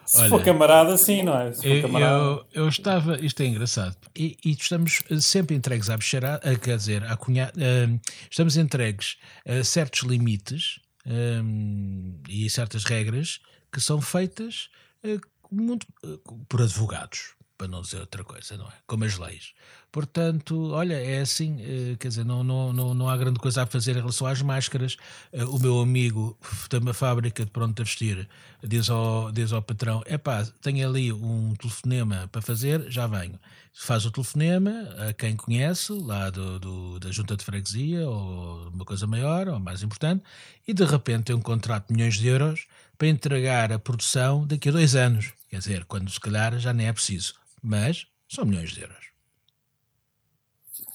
Se 0.03 0.17
Olha, 0.17 0.29
for 0.29 0.43
camarada, 0.43 0.97
sim, 0.97 1.21
não 1.21 1.37
é? 1.37 1.51
Eu, 1.63 1.99
eu, 1.99 2.45
eu, 2.53 2.67
estava, 2.67 3.23
isto 3.23 3.39
é 3.43 3.45
engraçado, 3.45 3.95
e, 4.15 4.35
e 4.43 4.51
estamos 4.53 5.03
sempre 5.19 5.55
entregues 5.55 5.91
a 5.91 5.97
bexar, 5.97 6.39
quer 6.59 6.75
dizer, 6.75 7.03
a 7.03 7.15
cunhar, 7.17 7.49
uh, 7.49 7.99
estamos 8.31 8.57
entregues 8.57 9.17
a 9.45 9.63
certos 9.63 10.01
limites 10.01 10.79
um, 11.05 12.19
e 12.27 12.49
certas 12.49 12.83
regras 12.83 13.39
que 13.71 13.79
são 13.79 14.01
feitas 14.01 14.71
uh, 15.05 15.21
muito, 15.51 15.85
uh, 16.03 16.17
por 16.47 16.61
advogados 16.61 17.35
para 17.61 17.67
não 17.67 17.83
dizer 17.83 17.99
outra 17.99 18.23
coisa, 18.23 18.57
não 18.57 18.65
é? 18.65 18.73
Como 18.87 19.03
as 19.03 19.19
leis. 19.19 19.53
Portanto, 19.91 20.71
olha, 20.71 20.95
é 20.95 21.21
assim, 21.21 21.57
eh, 21.61 21.95
quer 21.99 22.07
dizer, 22.07 22.25
não, 22.25 22.43
não, 22.43 22.73
não, 22.73 22.93
não 22.95 23.07
há 23.07 23.15
grande 23.15 23.37
coisa 23.37 23.61
a 23.61 23.67
fazer 23.67 23.91
em 23.91 23.99
relação 23.99 24.25
às 24.25 24.41
máscaras. 24.41 24.97
Eh, 25.31 25.45
o 25.45 25.59
meu 25.59 25.79
amigo 25.79 26.35
tem 26.69 26.79
uma 26.79 26.93
fábrica 26.93 27.45
de 27.45 27.51
pronto 27.51 27.79
a 27.79 27.85
vestir, 27.85 28.27
diz 28.63 28.89
ao, 28.89 29.31
diz 29.31 29.53
ao 29.53 29.61
patrão: 29.61 30.01
é 30.07 30.17
pá, 30.17 30.43
tenho 30.59 30.89
ali 30.89 31.13
um 31.13 31.53
telefonema 31.53 32.27
para 32.31 32.41
fazer, 32.41 32.89
já 32.89 33.05
venho. 33.05 33.39
Faz 33.73 34.07
o 34.07 34.11
telefonema 34.11 34.71
a 35.07 35.13
quem 35.13 35.35
conhece, 35.35 35.93
lá 35.93 36.31
do, 36.31 36.59
do, 36.59 36.99
da 36.99 37.11
junta 37.11 37.37
de 37.37 37.45
freguesia, 37.45 38.09
ou 38.09 38.69
uma 38.69 38.85
coisa 38.85 39.05
maior, 39.05 39.47
ou 39.47 39.59
mais 39.59 39.83
importante, 39.83 40.23
e 40.67 40.73
de 40.73 40.83
repente 40.83 41.25
tem 41.25 41.35
um 41.35 41.41
contrato 41.41 41.89
de 41.89 41.93
milhões 41.93 42.15
de 42.15 42.27
euros 42.27 42.65
para 43.01 43.07
entregar 43.07 43.71
a 43.71 43.79
produção 43.79 44.45
daqui 44.45 44.69
a 44.69 44.71
dois 44.71 44.95
anos. 44.95 45.33
Quer 45.49 45.57
dizer, 45.57 45.85
quando 45.85 46.07
se 46.11 46.19
calhar 46.19 46.59
já 46.59 46.71
nem 46.71 46.87
é 46.87 46.93
preciso 46.93 47.33
mas 47.61 48.07
são 48.27 48.45
milhões 48.45 48.71
de 48.71 48.81
euros. 48.81 49.11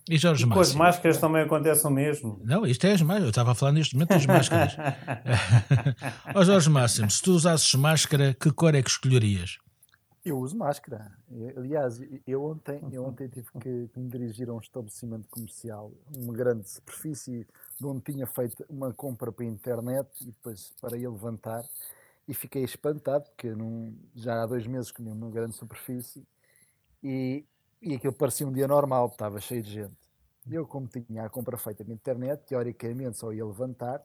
E 0.09 0.19
Jorge 0.19 0.45
e 0.45 0.49
com 0.49 0.61
as 0.61 0.73
máscaras 0.73 1.19
também 1.19 1.42
acontece 1.42 1.85
o 1.85 1.90
mesmo. 1.90 2.40
Não, 2.45 2.64
isto 2.64 2.87
é 2.87 2.92
as 2.92 3.03
máscaras. 3.03 3.25
Eu 3.25 3.31
estava 3.31 3.53
a 3.53 3.55
falar 3.57 3.73
neste 3.73 3.95
momento 3.95 4.11
das 4.11 4.25
máscaras. 4.25 4.77
Ó 6.33 6.40
oh, 6.40 6.45
Jorge 6.45 6.71
Máximo, 6.71 7.11
se 7.11 7.21
tu 7.21 7.33
usasses 7.33 7.75
máscara, 7.75 8.33
que 8.35 8.53
cor 8.53 8.75
é 8.77 8.83
que 8.83 8.90
escolherias? 8.90 9.59
Eu 10.25 10.38
uso 10.38 10.57
máscara. 10.57 11.12
Aliás, 11.57 12.01
eu 12.27 12.45
ontem, 12.45 12.81
eu 12.92 13.05
ontem 13.05 13.29
tive 13.29 13.47
que, 13.61 13.88
que 13.92 13.99
me 13.99 14.09
dirigir 14.09 14.49
a 14.49 14.55
um 14.55 14.59
estabelecimento 14.59 15.27
comercial, 15.29 15.92
uma 16.16 16.33
grande 16.33 16.69
superfície, 16.69 17.47
de 17.79 17.87
onde 17.87 18.01
tinha 18.01 18.27
feito 18.27 18.64
uma 18.69 18.92
compra 18.92 19.31
para 19.33 19.45
a 19.45 19.49
internet 19.49 20.09
e 20.21 20.27
depois 20.27 20.73
para 20.81 20.97
ir 20.97 21.09
levantar. 21.09 21.64
E 22.29 22.35
fiquei 22.35 22.65
espantado, 22.65 23.25
porque 23.31 23.51
não, 23.51 23.95
já 24.15 24.43
há 24.43 24.47
dois 24.47 24.67
meses 24.67 24.91
comi 24.91 25.11
uma 25.11 25.31
grande 25.31 25.55
superfície 25.55 26.27
e, 27.03 27.45
e 27.81 27.95
aquilo 27.95 28.12
parecia 28.12 28.47
um 28.47 28.53
dia 28.53 28.67
normal, 28.67 29.07
estava 29.07 29.41
cheio 29.41 29.62
de 29.62 29.71
gente. 29.71 29.97
Eu, 30.51 30.67
como 30.67 30.89
tinha 30.89 31.25
a 31.25 31.29
compra 31.29 31.57
feita 31.57 31.85
na 31.85 31.95
internet, 31.95 32.43
teoricamente 32.47 33.17
só 33.17 33.33
ia 33.33 33.45
levantar, 33.45 34.03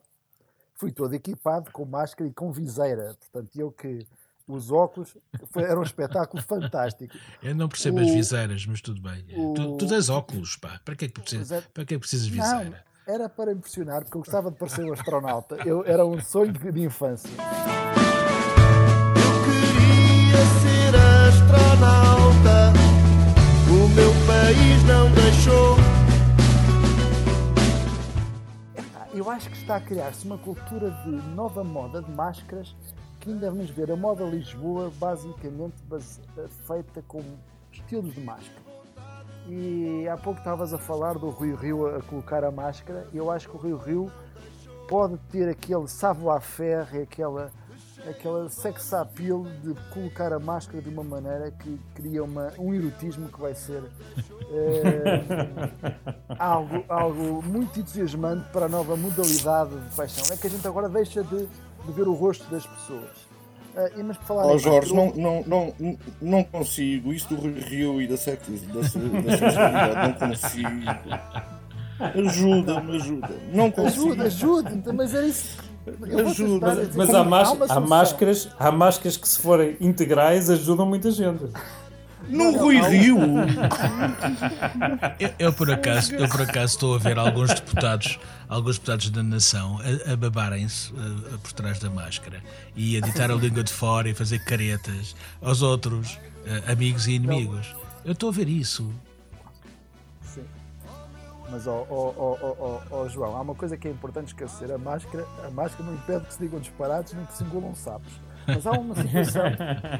fui 0.74 0.92
todo 0.92 1.14
equipado 1.14 1.70
com 1.70 1.84
máscara 1.84 2.28
e 2.28 2.32
com 2.32 2.52
viseira. 2.52 3.16
Portanto, 3.18 3.50
eu 3.56 3.70
que 3.70 4.06
os 4.46 4.70
óculos 4.70 5.16
foi, 5.50 5.62
era 5.62 5.78
um 5.78 5.82
espetáculo 5.82 6.42
fantástico. 6.42 7.16
Eu 7.42 7.54
não 7.54 7.68
percebo 7.68 7.98
o, 7.98 8.00
as 8.00 8.10
viseiras, 8.10 8.66
mas 8.66 8.80
tudo 8.80 9.00
bem. 9.00 9.24
O, 9.36 9.54
tu, 9.54 9.76
tu 9.76 9.86
tens 9.86 10.08
óculos, 10.08 10.56
pá. 10.56 10.80
Para 10.84 10.96
que 10.96 11.04
é 11.04 11.08
que, 11.08 11.20
precisas, 11.20 11.52
é, 11.52 11.60
para 11.60 11.84
que, 11.84 11.94
é 11.94 11.96
que 11.96 12.00
precisas 12.00 12.26
de 12.26 12.32
viseira? 12.32 12.64
Não, 13.06 13.14
era 13.14 13.28
para 13.28 13.52
impressionar, 13.52 14.02
porque 14.02 14.16
eu 14.16 14.20
gostava 14.20 14.50
de 14.50 14.56
parecer 14.56 14.84
um 14.84 14.92
astronauta. 14.92 15.56
Eu, 15.64 15.84
era 15.84 16.04
um 16.04 16.20
sonho 16.20 16.52
de 16.52 16.80
infância. 16.80 17.30
Astronauta 21.52 22.72
o 23.68 23.88
meu 23.88 24.10
país 24.26 24.84
não 24.84 25.10
deixou. 25.12 25.76
Eu 29.14 29.30
acho 29.30 29.50
que 29.50 29.56
está 29.56 29.76
a 29.76 29.80
criar-se 29.80 30.24
uma 30.24 30.38
cultura 30.38 30.90
de 31.04 31.10
nova 31.34 31.62
moda 31.62 32.02
de 32.02 32.10
máscaras 32.10 32.74
que 33.20 33.30
ainda 33.30 33.50
vamos 33.50 33.70
ver 33.70 33.92
a 33.92 33.96
moda 33.96 34.24
Lisboa 34.24 34.90
basicamente 34.98 35.76
feita 36.66 37.02
com 37.06 37.22
estilos 37.70 38.14
de 38.14 38.20
máscara. 38.20 38.62
E 39.48 40.08
há 40.08 40.16
pouco 40.16 40.38
estavas 40.38 40.72
a 40.72 40.78
falar 40.78 41.18
do 41.18 41.30
Rio 41.30 41.56
Rio 41.56 41.96
a 41.96 42.02
colocar 42.02 42.44
a 42.44 42.50
máscara. 42.50 43.06
Eu 43.12 43.30
acho 43.30 43.48
que 43.48 43.56
o 43.56 43.60
Rio 43.60 43.76
Rio 43.76 44.12
pode 44.88 45.18
ter 45.30 45.48
aquele 45.48 45.86
savoir-faire, 45.86 47.02
aquela 47.02 47.50
aquela 48.08 48.48
sex 48.48 48.92
appeal 48.92 49.44
de 49.62 49.74
colocar 49.92 50.32
a 50.32 50.38
máscara 50.38 50.82
de 50.82 50.88
uma 50.88 51.04
maneira 51.04 51.50
que 51.50 51.78
cria 51.94 52.24
uma, 52.24 52.52
um 52.58 52.74
erotismo 52.74 53.28
que 53.28 53.40
vai 53.40 53.54
ser 53.54 53.82
é, 54.50 55.22
algo, 56.38 56.84
algo 56.88 57.42
muito 57.42 57.78
entusiasmante 57.80 58.48
para 58.52 58.66
a 58.66 58.68
nova 58.68 58.96
modalidade 58.96 59.76
de 59.76 59.96
paixão. 59.96 60.24
É 60.32 60.36
que 60.36 60.46
a 60.46 60.50
gente 60.50 60.66
agora 60.66 60.88
deixa 60.88 61.22
de, 61.22 61.46
de 61.46 61.92
ver 61.92 62.08
o 62.08 62.14
rosto 62.14 62.48
das 62.50 62.66
pessoas. 62.66 63.32
Uh, 63.74 63.98
e 63.98 64.02
mas 64.02 64.18
falar 64.18 64.46
oh, 64.46 64.58
Jorge, 64.58 64.94
não, 64.94 65.12
não, 65.14 65.44
não, 65.46 65.98
não 66.20 66.44
consigo. 66.44 67.10
Isso 67.12 67.34
do 67.34 67.40
Rio 67.58 68.02
e 68.02 68.06
da, 68.06 68.18
sex, 68.18 68.46
da, 68.66 68.80
da 68.80 68.88
sexualidade, 68.88 70.08
não 70.08 70.28
consigo. 70.28 70.68
Ajuda-me, 71.98 72.96
ajuda. 72.96 73.30
Não 73.54 73.70
consigo. 73.70 74.22
Ajuda, 74.22 74.68
ajuda. 74.68 74.92
Mas 74.92 75.14
era 75.14 75.26
isso 75.26 75.71
Ajuda. 76.30 76.76
dizer- 76.76 76.90
Mas 76.96 77.10
Há 77.14 77.24
más- 77.24 77.70
há 77.70 77.80
máscaras, 77.80 78.48
há 78.58 78.70
máscaras 78.70 79.16
que, 79.16 79.28
se 79.28 79.40
forem 79.40 79.76
integrais, 79.80 80.48
ajudam 80.50 80.86
muita 80.86 81.10
gente. 81.10 81.44
No 82.28 82.56
Rui 82.56 82.80
Rio. 82.80 83.18
Eu, 85.18 85.30
eu, 85.38 85.52
por 85.52 85.70
acaso, 85.72 86.14
eu 86.14 86.28
por 86.28 86.42
acaso 86.42 86.74
estou 86.74 86.94
a 86.94 86.98
ver 86.98 87.18
alguns 87.18 87.52
deputados, 87.52 88.18
alguns 88.48 88.76
deputados 88.76 89.10
da 89.10 89.22
nação 89.24 89.80
a, 90.06 90.12
a 90.12 90.16
babarem-se 90.16 90.92
por 91.42 91.52
trás 91.52 91.80
da 91.80 91.90
máscara 91.90 92.40
e 92.76 92.96
a 92.96 93.00
ditar 93.00 93.30
a 93.30 93.34
língua 93.34 93.64
de 93.64 93.72
fora 93.72 94.08
e 94.08 94.14
fazer 94.14 94.38
caretas 94.44 95.16
aos 95.42 95.62
outros, 95.62 96.16
eh, 96.46 96.62
amigos 96.72 97.08
e 97.08 97.14
inimigos. 97.14 97.74
Eu 98.04 98.12
estou 98.12 98.28
a 98.28 98.32
ver 98.32 98.48
isso. 98.48 98.88
Mas, 101.52 101.66
ó 101.66 101.86
ó, 101.90 102.80
ó, 102.90 103.08
João, 103.08 103.36
há 103.36 103.40
uma 103.42 103.54
coisa 103.54 103.76
que 103.76 103.86
é 103.86 103.90
importante 103.90 104.28
esquecer: 104.28 104.72
a 104.72 104.78
máscara, 104.78 105.26
a 105.46 105.50
máscara 105.50 105.84
não 105.84 105.94
impede 105.94 106.24
que 106.26 106.32
se 106.34 106.40
digam 106.40 106.58
disparados 106.58 107.12
nem 107.12 107.24
que 107.26 107.34
se 107.34 107.44
engolam 107.44 107.74
sapos. 107.74 108.20
Mas 108.46 108.66
há 108.66 108.72
uma 108.72 108.94
situação, 108.96 109.42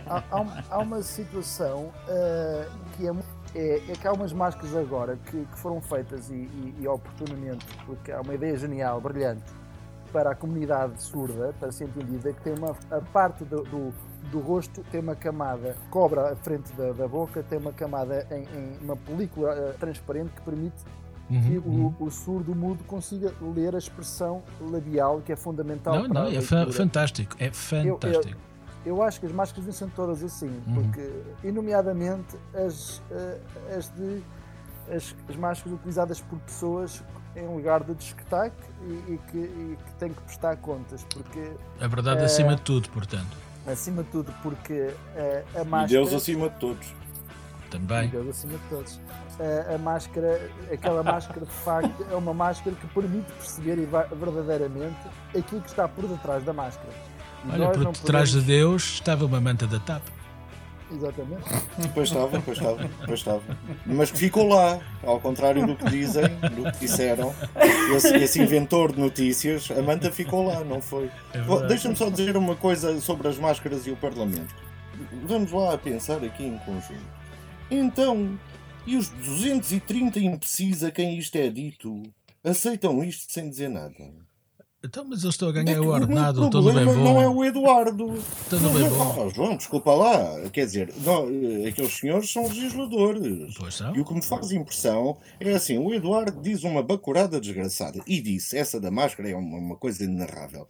há, 0.09 0.23
há 0.33 0.65
há 0.71 0.79
uma 0.81 1.03
situação 1.03 1.93
ah, 2.09 2.67
que 2.97 3.07
é, 3.07 3.13
é, 3.55 3.77
é 3.93 3.95
que 3.95 4.09
há 4.09 4.13
umas 4.13 4.33
máscaras 4.33 4.75
agora 4.75 5.17
que, 5.27 5.45
que 5.45 5.59
foram 5.59 5.81
feitas 5.81 6.29
e, 6.31 6.35
e- 6.35 6.75
e 6.81 6.89
oportunamente, 6.89 7.65
porque 7.87 8.11
há 8.11 8.21
uma 8.21 8.35
ideia 8.35 8.57
genial, 8.57 9.01
brilhante, 9.01 9.45
para 10.13 10.31
a 10.33 10.35
comunidade 10.35 11.01
surda, 11.03 11.55
para 11.61 11.71
ser 11.71 11.85
entendida, 11.85 12.33
que 12.33 12.41
tem 12.43 12.55
uma 12.55 12.75
a 12.91 13.01
parte 13.13 13.45
do, 13.45 13.63
do, 13.63 13.95
do 14.33 14.41
rosto 14.41 14.83
tem 14.91 15.01
uma 15.01 15.15
camada, 15.15 15.77
cobra 15.91 16.33
a 16.33 16.37
frente 16.37 16.73
da, 16.73 16.93
da 16.93 17.07
boca, 17.07 17.43
tem 17.45 17.59
uma 17.59 17.73
camada 17.73 18.27
em, 18.31 18.43
em 18.59 18.79
uma 18.83 18.97
película 18.97 19.53
ah, 19.53 19.75
transparente 19.79 20.31
que 20.33 20.41
permite 20.43 20.83
que 21.41 21.59
Uhum, 21.59 21.95
o, 21.99 22.05
o 22.05 22.11
surdo 22.11 22.55
mudo 22.55 22.85
consiga 22.85 23.33
ler 23.55 23.75
a 23.75 23.79
expressão 23.79 24.43
labial, 24.61 25.21
que 25.25 25.33
é 25.33 25.37
fundamental 25.37 25.95
Não, 25.95 26.09
para 26.11 26.21
não, 26.25 26.27
a 26.29 26.33
é 26.35 26.41
fantástico. 26.41 27.37
É 27.39 27.51
fantástico. 27.51 28.39
Eu 28.85 29.01
acho 29.03 29.21
que 29.21 29.27
as 29.27 29.33
máscaras 29.33 29.65
deviam 29.65 29.89
ser 29.89 29.95
todas 29.95 30.23
assim, 30.25 30.51
Uhum. 30.67 30.75
porque, 30.75 31.11
e 31.45 31.53
nomeadamente 31.53 32.37
as, 32.55 33.01
eh, 33.11 33.39
as, 33.77 33.89
de, 33.95 34.23
as, 34.93 35.15
as 35.29 35.37
máscaras 35.37 35.79
utilizadas 35.79 36.21
por 36.21 36.39
pessoas 36.41 37.03
em 37.37 37.47
lugar 37.47 37.83
de 37.85 37.95
discotaque 37.95 38.57
e, 38.85 39.13
e 39.15 39.21
que, 39.31 39.39
e 39.39 39.79
que 39.87 39.95
têm 39.95 40.13
que 40.13 40.21
prestar 40.23 40.57
contas, 40.57 41.05
porque, 41.15 41.53
A 41.81 41.87
verdade 41.87 42.23
É. 42.23 42.25
acima 42.25 42.57
de 42.57 42.63
tudo, 42.63 42.89
portanto. 42.91 43.37
acima 43.67 44.03
de 44.03 44.11
tudo, 44.11 44.35
porque 44.43 44.93
eh, 45.15 45.45
a 45.55 45.61
E 45.61 45.65
máscara... 45.65 45.87
Deus 45.87 46.13
acima 46.13 46.49
de 46.51 46.59
todos. 46.59 46.93
Também. 47.73 48.09
Deus 48.09 48.29
acima 48.29 48.53
de 48.53 48.69
todos. 48.69 49.01
A, 49.41 49.75
a 49.75 49.79
máscara, 49.79 50.51
aquela 50.73 51.03
máscara 51.03 51.41
de 51.41 51.53
facto 51.53 52.07
é 52.11 52.15
uma 52.15 52.35
máscara 52.35 52.77
que 52.77 52.87
permite 52.89 53.33
perceber 53.33 53.89
verdadeiramente 54.15 54.99
aquilo 55.37 55.61
que 55.63 55.69
está 55.69 55.89
por 55.89 56.07
detrás 56.07 56.45
da 56.45 56.53
máscara. 56.53 56.93
E 57.47 57.51
Olha, 57.51 57.71
por 57.71 57.93
detrás 57.93 58.29
de 58.31 58.37
podemos- 58.41 58.47
Deus 58.47 58.83
estava 58.85 59.25
uma 59.25 59.41
manta 59.41 59.67
da 59.67 59.81
TAP. 59.81 60.03
Exatamente. 60.95 61.43
Pois 61.95 62.09
estava, 62.09 62.41
pois 62.43 62.59
estava, 62.59 62.91
pois 63.07 63.19
estava. 63.19 63.43
Mas 63.87 64.11
que 64.11 64.19
ficou 64.19 64.47
lá, 64.47 64.79
ao 65.03 65.19
contrário 65.19 65.67
do 65.67 65.75
que 65.75 65.89
dizem, 65.89 66.25
do 66.29 66.71
que 66.71 66.81
disseram. 66.81 67.35
Esse, 67.97 68.15
esse 68.17 68.43
inventor 68.43 68.93
de 68.93 69.01
notícias, 69.01 69.71
a 69.71 69.81
manta 69.81 70.13
ficou 70.13 70.47
lá, 70.47 70.63
não 70.63 70.83
foi? 70.83 71.11
É. 71.33 71.67
Deixa-me 71.67 71.97
só 71.97 72.11
dizer 72.11 72.37
uma 72.37 72.55
coisa 72.55 73.01
sobre 73.01 73.27
as 73.29 73.39
máscaras 73.39 73.87
e 73.87 73.91
o 73.91 73.97
Parlamento. 73.97 74.55
Vamos 75.25 75.51
lá 75.51 75.73
a 75.73 75.79
pensar 75.79 76.23
aqui 76.23 76.45
em 76.45 76.59
conjunto. 76.59 77.22
Então, 77.73 78.39
e 78.87 78.97
os 78.97 79.09
230 79.09 80.21
imbecis 80.21 80.85
a 80.85 80.91
quem 80.91 81.19
isto 81.19 81.37
é 81.37 81.49
dito 81.49 82.03
aceitam 82.45 83.03
isto 83.03 83.33
sem 83.33 83.49
dizer 83.49 83.71
nada? 83.71 83.95
Então, 84.85 85.07
mas 85.09 85.23
eu 85.23 85.31
estou 85.31 85.49
a 85.49 85.53
É 85.53 85.55
ganhar 85.55 85.75
que 85.75 85.81
o 85.81 85.89
ordenado, 85.89 86.41
o 86.41 86.51
no 86.51 86.51
bem 86.51 86.73
problema 86.73 86.93
não 86.93 87.23
é 87.23 87.27
bom. 87.27 87.37
o 87.37 87.45
Eduardo. 87.45 88.07
No 88.09 88.71
bem 88.71 88.91
bom. 88.91 89.25
Oh, 89.27 89.31
João, 89.31 89.57
desculpa 89.57 89.95
lá. 89.95 90.51
Quer 90.51 90.67
dizer, 90.67 90.93
não, 90.99 91.29
eh, 91.31 91.69
aqueles 91.69 91.93
senhores 91.93 92.31
são 92.31 92.49
legisladores. 92.49 93.55
Pois 93.57 93.75
são. 93.75 93.95
E 93.95 94.01
o 94.01 94.05
que 94.05 94.13
me 94.13 94.23
faz 94.23 94.51
impressão 94.51 95.17
é 95.39 95.53
assim: 95.53 95.79
o 95.79 95.95
Eduardo 95.95 96.43
diz 96.43 96.65
uma 96.65 96.83
bacurada 96.83 97.41
desgraçada. 97.41 98.03
E 98.07 98.21
disse: 98.21 98.59
essa 98.59 98.81
da 98.81 98.91
máscara 98.91 99.31
é 99.31 99.37
uma, 99.37 99.57
uma 99.57 99.77
coisa 99.77 100.03
inenarrável. 100.05 100.67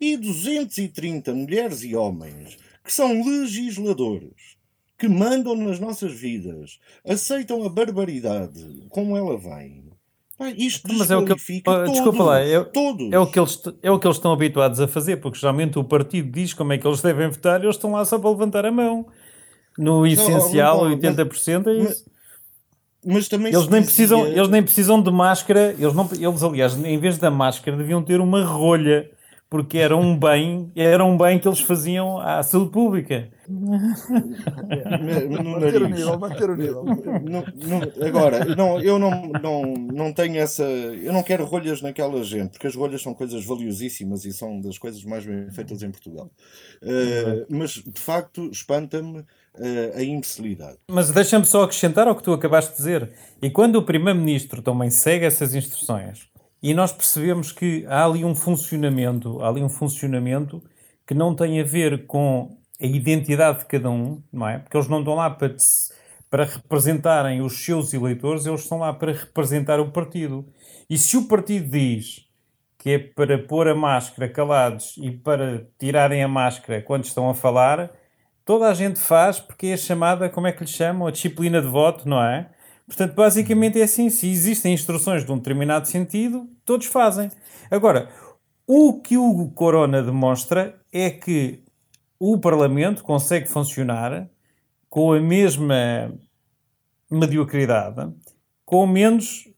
E 0.00 0.16
230 0.16 1.34
mulheres 1.34 1.82
e 1.82 1.96
homens 1.96 2.56
que 2.84 2.92
são 2.92 3.20
legisladores, 3.24 4.55
que 4.98 5.08
mandam 5.08 5.54
nas 5.56 5.78
nossas 5.78 6.12
vidas, 6.12 6.78
aceitam 7.06 7.64
a 7.64 7.68
barbaridade 7.68 8.84
como 8.88 9.16
ela 9.16 9.36
vem. 9.36 9.84
Pá, 10.38 10.50
isto 10.50 10.86
Mas 10.92 11.10
é 11.10 11.16
o 11.16 11.20
que 11.24 11.34
desqualifica 11.34 11.70
Ah, 11.70 11.84
desculpa 11.84 12.18
todos, 12.18 12.26
lá, 12.26 12.40
é- 12.40 12.64
todos. 12.64 13.12
É 13.12 13.18
o, 13.18 13.26
que 13.26 13.38
eles, 13.40 13.62
é 13.82 13.90
o 13.90 13.98
que 13.98 14.06
eles 14.06 14.16
estão 14.18 14.32
habituados 14.32 14.80
a 14.80 14.86
fazer, 14.88 15.16
porque 15.16 15.38
geralmente 15.38 15.78
o 15.78 15.84
partido 15.84 16.30
diz 16.30 16.52
como 16.52 16.72
é 16.74 16.78
que 16.78 16.86
eles 16.86 17.00
devem 17.00 17.28
votar 17.30 17.60
e 17.60 17.64
eles 17.64 17.76
estão 17.76 17.92
lá 17.92 18.04
só 18.04 18.18
para 18.18 18.28
levantar 18.30 18.66
a 18.66 18.70
mão. 18.72 19.06
No 19.78 20.06
essencial, 20.06 20.84
mas- 20.84 20.92
80% 20.92 21.66
é 21.70 21.78
mas- 21.78 21.90
isso. 21.90 22.16
Mas 23.08 23.28
também 23.28 23.52
Eles 23.52 23.68
nem, 23.68 23.80
dizia- 23.82 23.84
precisam, 24.08 24.26
eles 24.26 24.48
nem 24.48 24.62
precisam 24.62 25.00
de 25.00 25.10
máscara, 25.12 25.74
eles, 25.78 25.94
não, 25.94 26.08
eles 26.12 26.42
aliás, 26.42 26.74
em 26.76 26.98
vez 26.98 27.16
da 27.18 27.30
máscara, 27.30 27.76
deviam 27.76 28.02
ter 28.02 28.20
uma 28.20 28.44
rolha, 28.44 29.08
porque 29.48 29.78
era 29.78 29.96
um 29.96 30.18
bem, 30.18 30.72
era 30.74 31.04
um 31.04 31.16
bem 31.16 31.38
que 31.38 31.46
eles 31.46 31.60
faziam 31.60 32.18
à 32.18 32.42
saúde 32.42 32.72
pública. 32.72 33.30
Manter 33.48 35.28
o 35.30 35.88
nariz. 35.88 35.90
nível, 35.90 36.18
manter 36.18 36.50
o 36.50 36.56
nível. 36.56 36.84
Agora, 38.04 38.44
não, 38.56 38.80
eu 38.80 38.98
não, 38.98 39.28
não, 39.40 39.62
não 39.72 40.12
tenho 40.12 40.36
essa. 40.38 40.64
Eu 40.64 41.12
não 41.12 41.22
quero 41.22 41.44
rolhas 41.44 41.80
naquela 41.80 42.22
gente, 42.24 42.50
porque 42.52 42.66
as 42.66 42.74
rolhas 42.74 43.00
são 43.02 43.14
coisas 43.14 43.44
valiosíssimas 43.44 44.24
e 44.24 44.32
são 44.32 44.60
das 44.60 44.78
coisas 44.78 45.04
mais 45.04 45.24
bem 45.24 45.48
feitas 45.52 45.80
em 45.82 45.92
Portugal. 45.92 46.28
Uh, 46.82 47.46
mas, 47.48 47.70
de 47.74 48.00
facto, 48.00 48.50
espanta-me 48.50 49.20
uh, 49.20 49.24
a 49.94 50.02
imbecilidade. 50.02 50.78
Mas 50.90 51.12
deixa-me 51.12 51.46
só 51.46 51.62
acrescentar 51.62 52.08
ao 52.08 52.16
que 52.16 52.22
tu 52.24 52.32
acabaste 52.32 52.72
de 52.72 52.78
dizer. 52.78 53.12
E 53.40 53.48
quando 53.48 53.76
o 53.76 53.82
Primeiro-Ministro 53.84 54.60
também 54.60 54.90
segue 54.90 55.24
essas 55.24 55.54
instruções 55.54 56.28
e 56.62 56.74
nós 56.74 56.92
percebemos 56.92 57.52
que 57.52 57.84
há 57.86 58.04
ali 58.04 58.24
um 58.24 58.34
funcionamento, 58.34 59.40
há 59.42 59.48
ali 59.48 59.62
um 59.62 59.68
funcionamento 59.68 60.62
que 61.06 61.14
não 61.14 61.34
tem 61.34 61.60
a 61.60 61.64
ver 61.64 62.06
com 62.06 62.58
a 62.80 62.86
identidade 62.86 63.60
de 63.60 63.66
cada 63.66 63.90
um, 63.90 64.22
não 64.32 64.48
é? 64.48 64.58
Porque 64.58 64.76
eles 64.76 64.88
não 64.88 65.00
estão 65.00 65.14
lá 65.14 65.30
para, 65.30 65.54
para 66.30 66.44
representarem 66.44 67.40
os 67.40 67.64
seus 67.64 67.94
eleitores, 67.94 68.46
eles 68.46 68.62
estão 68.62 68.78
lá 68.78 68.92
para 68.92 69.12
representar 69.12 69.80
o 69.80 69.90
partido. 69.90 70.46
E 70.88 70.98
se 70.98 71.16
o 71.16 71.26
partido 71.28 71.70
diz 71.70 72.26
que 72.78 72.90
é 72.90 72.98
para 72.98 73.38
pôr 73.38 73.68
a 73.68 73.74
máscara 73.74 74.28
calados 74.28 74.94
e 74.98 75.10
para 75.10 75.66
tirarem 75.78 76.22
a 76.22 76.28
máscara 76.28 76.82
quando 76.82 77.04
estão 77.04 77.28
a 77.28 77.34
falar, 77.34 77.90
toda 78.44 78.68
a 78.68 78.74
gente 78.74 79.00
faz 79.00 79.40
porque 79.40 79.68
é 79.68 79.76
chamada, 79.76 80.28
como 80.30 80.46
é 80.46 80.52
que 80.52 80.62
lhe 80.64 80.70
chamam? 80.70 81.06
A 81.06 81.10
disciplina 81.10 81.60
de 81.60 81.68
voto, 81.68 82.08
não 82.08 82.22
é? 82.22 82.50
Portanto, 82.86 83.14
basicamente 83.14 83.80
é 83.80 83.84
assim: 83.84 84.08
se 84.08 84.30
existem 84.30 84.72
instruções 84.72 85.24
de 85.24 85.32
um 85.32 85.38
determinado 85.38 85.88
sentido, 85.88 86.48
todos 86.64 86.86
fazem. 86.86 87.30
Agora, 87.70 88.10
o 88.66 89.00
que 89.00 89.16
o 89.16 89.48
Corona 89.50 90.02
demonstra 90.02 90.80
é 90.92 91.10
que 91.10 91.62
o 92.18 92.38
Parlamento 92.38 93.02
consegue 93.02 93.48
funcionar 93.48 94.28
com 94.88 95.12
a 95.12 95.20
mesma 95.20 96.12
mediocridade, 97.10 98.12
com 98.64 98.86
menos 98.86 99.48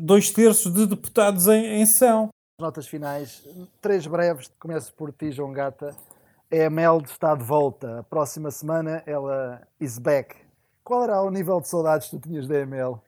dois 0.00 0.30
terços 0.30 0.72
de 0.72 0.86
deputados 0.86 1.46
em, 1.46 1.80
em 1.80 1.86
sessão. 1.86 2.30
Notas 2.58 2.88
finais, 2.88 3.46
três 3.80 4.06
breves. 4.06 4.50
Começo 4.58 4.92
por 4.94 5.12
ti, 5.12 5.30
João 5.30 5.52
Gata. 5.52 5.94
A 6.50 6.56
EML 6.56 7.02
está 7.04 7.34
de 7.34 7.44
volta. 7.44 8.00
A 8.00 8.02
próxima 8.02 8.50
semana 8.50 9.02
ela 9.06 9.62
is 9.80 9.98
back. 9.98 10.45
Qual 10.86 11.02
era 11.02 11.20
o 11.20 11.32
nível 11.32 11.60
de 11.60 11.66
saudades 11.66 12.06
que 12.06 12.16
tu 12.16 12.28
tinhas 12.28 12.46
da 12.46 12.60
EML? 12.60 13.00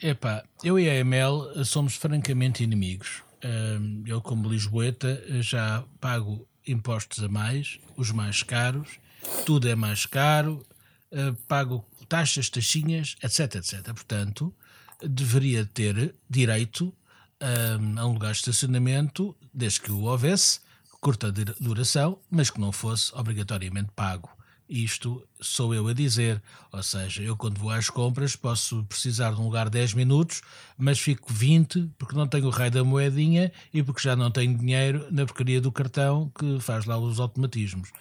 Epá, 0.00 0.44
eu 0.62 0.78
e 0.78 0.88
a 0.88 0.94
EML 0.94 1.64
somos 1.64 1.96
francamente 1.96 2.62
inimigos. 2.62 3.24
Hum, 3.44 4.04
Eu, 4.06 4.22
como 4.22 4.48
Lisboeta, 4.48 5.20
já 5.42 5.82
pago 6.00 6.46
impostos 6.64 7.24
a 7.24 7.28
mais, 7.28 7.80
os 7.96 8.12
mais 8.12 8.44
caros, 8.44 9.00
tudo 9.44 9.68
é 9.68 9.74
mais 9.74 10.06
caro, 10.06 10.64
eh, 11.10 11.34
pago 11.48 11.84
taxas, 12.08 12.48
taxinhas, 12.48 13.16
etc, 13.24 13.56
etc. 13.56 13.82
Portanto, 13.86 14.54
deveria 15.02 15.66
ter 15.66 16.14
direito 16.30 16.94
hum, 17.42 17.98
a 17.98 18.06
um 18.06 18.12
lugar 18.12 18.30
de 18.30 18.38
estacionamento, 18.38 19.34
desde 19.52 19.80
que 19.80 19.90
o 19.90 20.02
houvesse, 20.02 20.60
curta 21.00 21.32
duração, 21.32 22.20
mas 22.30 22.50
que 22.50 22.60
não 22.60 22.70
fosse 22.70 23.12
obrigatoriamente 23.16 23.90
pago. 23.96 24.35
Isto 24.68 25.26
sou 25.40 25.72
eu 25.72 25.86
a 25.86 25.92
dizer, 25.92 26.42
ou 26.72 26.82
seja, 26.82 27.22
eu 27.22 27.36
quando 27.36 27.58
vou 27.58 27.70
às 27.70 27.88
compras 27.88 28.34
posso 28.34 28.82
precisar 28.84 29.32
de 29.32 29.40
um 29.40 29.44
lugar 29.44 29.70
10 29.70 29.94
minutos, 29.94 30.42
mas 30.76 30.98
fico 30.98 31.32
20 31.32 31.90
porque 31.96 32.16
não 32.16 32.26
tenho 32.26 32.46
o 32.46 32.50
raio 32.50 32.72
da 32.72 32.82
moedinha 32.82 33.52
e 33.72 33.82
porque 33.82 34.02
já 34.02 34.16
não 34.16 34.30
tenho 34.30 34.58
dinheiro 34.58 35.06
na 35.10 35.24
porcaria 35.24 35.60
do 35.60 35.70
cartão 35.70 36.32
que 36.36 36.58
faz 36.58 36.84
lá 36.84 36.98
os 36.98 37.20
automatismos. 37.20 37.92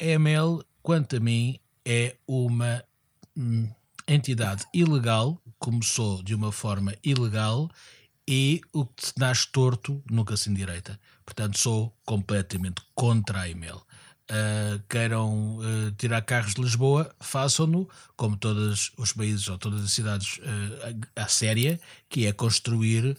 A 0.00 0.04
EML, 0.04 0.62
quanto 0.82 1.16
a 1.16 1.20
mim, 1.20 1.58
é 1.84 2.16
uma 2.26 2.82
hum, 3.36 3.68
entidade 4.08 4.64
ilegal, 4.72 5.40
começou 5.58 6.22
de 6.22 6.34
uma 6.34 6.50
forma 6.50 6.94
ilegal 7.04 7.70
e 8.28 8.60
o 8.72 8.86
que 8.86 9.06
se 9.06 9.12
nasce 9.18 9.46
torto 9.52 10.02
nunca 10.10 10.36
se 10.36 10.50
endireita. 10.50 10.98
Portanto, 11.24 11.58
sou 11.58 11.94
completamente 12.04 12.82
contra 12.94 13.42
a 13.42 13.48
e-mail. 13.48 13.80
Uh, 14.28 14.82
queiram 14.88 15.58
uh, 15.58 15.92
tirar 15.96 16.20
carros 16.22 16.54
de 16.54 16.60
Lisboa, 16.60 17.14
façam-no, 17.20 17.88
como 18.16 18.36
todos 18.36 18.90
os 18.96 19.12
países 19.12 19.46
ou 19.48 19.56
todas 19.56 19.84
as 19.84 19.92
cidades 19.92 20.38
uh, 20.38 21.00
à 21.14 21.28
séria, 21.28 21.78
que 22.08 22.26
é 22.26 22.32
construir 22.32 23.16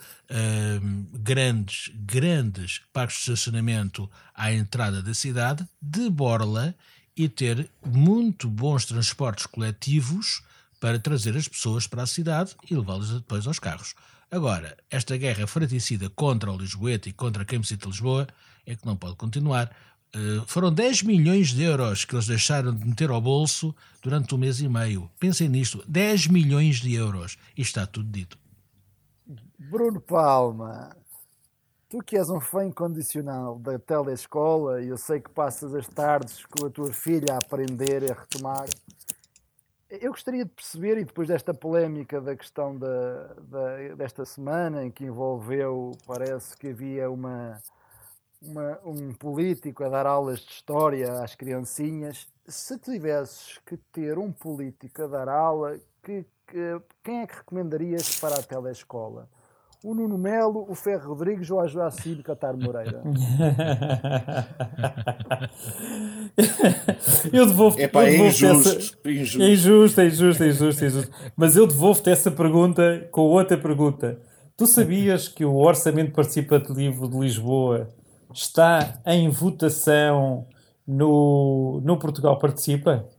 grandes, 1.14 1.90
grandes 1.96 2.82
parques 2.92 3.16
de 3.16 3.32
estacionamento 3.32 4.12
à 4.36 4.52
entrada 4.52 5.02
da 5.02 5.14
cidade, 5.14 5.66
de 5.82 6.10
borla, 6.10 6.76
e 7.18 7.28
ter 7.28 7.70
muito 7.84 8.48
bons 8.48 8.86
transportes 8.86 9.48
coletivos 9.48 10.44
para 10.80 11.00
trazer 11.00 11.36
as 11.36 11.48
pessoas 11.48 11.88
para 11.88 12.04
a 12.04 12.08
cidade 12.08 12.56
e 12.70 12.76
levá-las 12.76 13.10
depois 13.10 13.48
aos 13.48 13.58
carros. 13.58 13.96
Agora, 14.30 14.78
esta 14.90 15.18
guerra 15.18 15.48
fraticida 15.48 16.10
contra 16.10 16.52
o 16.52 16.58
Lisboeta 16.58 17.10
e 17.10 17.14
contra 17.14 17.44
quem 17.44 17.60
visita 17.60 17.88
Lisboa 17.88 18.28
é 18.66 18.76
que 18.76 18.86
não 18.86 18.96
pode 18.96 19.16
continuar. 19.16 19.74
Uh, 20.16 20.46
foram 20.48 20.72
10 20.74 21.04
milhões 21.04 21.50
de 21.50 21.64
euros 21.64 22.06
que 22.06 22.16
eles 22.16 22.28
deixaram 22.28 22.74
de 22.74 22.88
meter 22.88 23.10
ao 23.10 23.22
bolso 23.22 23.76
durante 24.02 24.34
um 24.34 24.38
mês 24.38 24.60
e 24.60 24.68
meio. 24.68 25.10
Pensem 25.20 25.50
nisto: 25.50 25.84
10 25.88 26.28
milhões 26.28 26.78
de 26.78 26.94
euros. 26.94 27.38
E 27.58 27.62
está 27.62 27.86
tudo 27.86 28.10
dito. 28.10 28.38
Bruno 29.60 30.00
Palma, 30.00 30.96
tu 31.90 32.00
que 32.00 32.18
és 32.18 32.30
um 32.30 32.40
fã 32.40 32.66
incondicional 32.66 33.60
da 33.60 33.78
telescola, 33.78 34.82
e 34.82 34.88
eu 34.88 34.98
sei 34.98 35.20
que 35.20 35.30
passas 35.30 35.74
as 35.74 35.88
tardes 35.88 36.46
com 36.46 36.66
a 36.66 36.70
tua 36.70 36.94
filha 36.94 37.34
a 37.34 37.38
aprender 37.40 38.04
e 38.04 38.12
a 38.12 38.16
retomar. 38.16 38.66
Eu 39.90 40.12
gostaria 40.12 40.44
de 40.44 40.52
perceber, 40.52 40.98
e 40.98 41.06
depois 41.06 41.28
desta 41.28 41.54
polémica 41.54 42.20
da 42.20 42.36
questão 42.36 42.78
da, 42.78 43.34
da, 43.42 43.96
desta 43.96 44.26
semana, 44.26 44.86
em 44.86 44.92
que 44.92 45.06
envolveu, 45.06 45.92
parece 46.06 46.56
que 46.58 46.68
havia 46.68 47.10
uma, 47.10 47.62
uma, 48.42 48.80
um 48.86 49.14
político 49.14 49.84
a 49.84 49.90
dar 49.90 50.06
aulas 50.06 50.40
de 50.40 50.52
história 50.52 51.22
às 51.22 51.36
criancinhas, 51.36 52.28
se 52.48 52.78
tivesses 52.80 53.60
que 53.66 53.78
ter 53.92 54.18
um 54.18 54.32
político 54.32 55.04
a 55.04 55.08
dar 55.08 55.30
aula, 55.30 55.78
que, 56.04 56.26
que, 56.48 56.82
quem 57.04 57.22
é 57.22 57.28
que 57.28 57.36
recomendarias 57.36 58.20
para 58.20 58.36
a 58.36 58.44
telescola? 58.44 59.30
o 59.84 59.94
Nuno 59.94 60.18
Melo, 60.18 60.66
o 60.68 60.74
Ferro 60.76 61.10
Rodrigues 61.10 61.52
ou 61.52 61.62
a 61.62 61.68
Joacim 61.68 62.20
Catar 62.22 62.58
Moreira? 62.58 63.04
eu 67.32 67.46
devolvo, 67.46 67.80
Epá, 67.80 68.04
eu 68.04 68.12
devolvo 68.12 68.26
é 68.26 68.30
injusto, 68.30 68.70
essa... 68.70 68.78
injusto. 69.06 69.42
É 69.42 69.50
injusto, 69.50 70.02
é 70.02 70.08
injusto, 70.08 70.44
é 70.44 70.48
injusto, 70.48 70.84
é 70.84 70.88
injusto. 70.88 71.12
Mas 71.36 71.56
eu 71.56 71.68
devolvo-te 71.68 72.10
essa 72.10 72.32
pergunta 72.32 73.08
com 73.12 73.22
outra 73.22 73.56
pergunta. 73.58 74.20
Tu 74.58 74.66
sabias 74.66 75.28
que 75.28 75.46
o 75.46 75.54
Orçamento 75.56 76.12
Participativo 76.12 77.08
de 77.08 77.20
Lisboa 77.20 77.88
está 78.38 79.02
em 79.04 79.30
votação 79.30 80.48
no, 80.86 81.82
no 81.84 81.98
Portugal 81.98 82.38
Participa? 82.38 83.10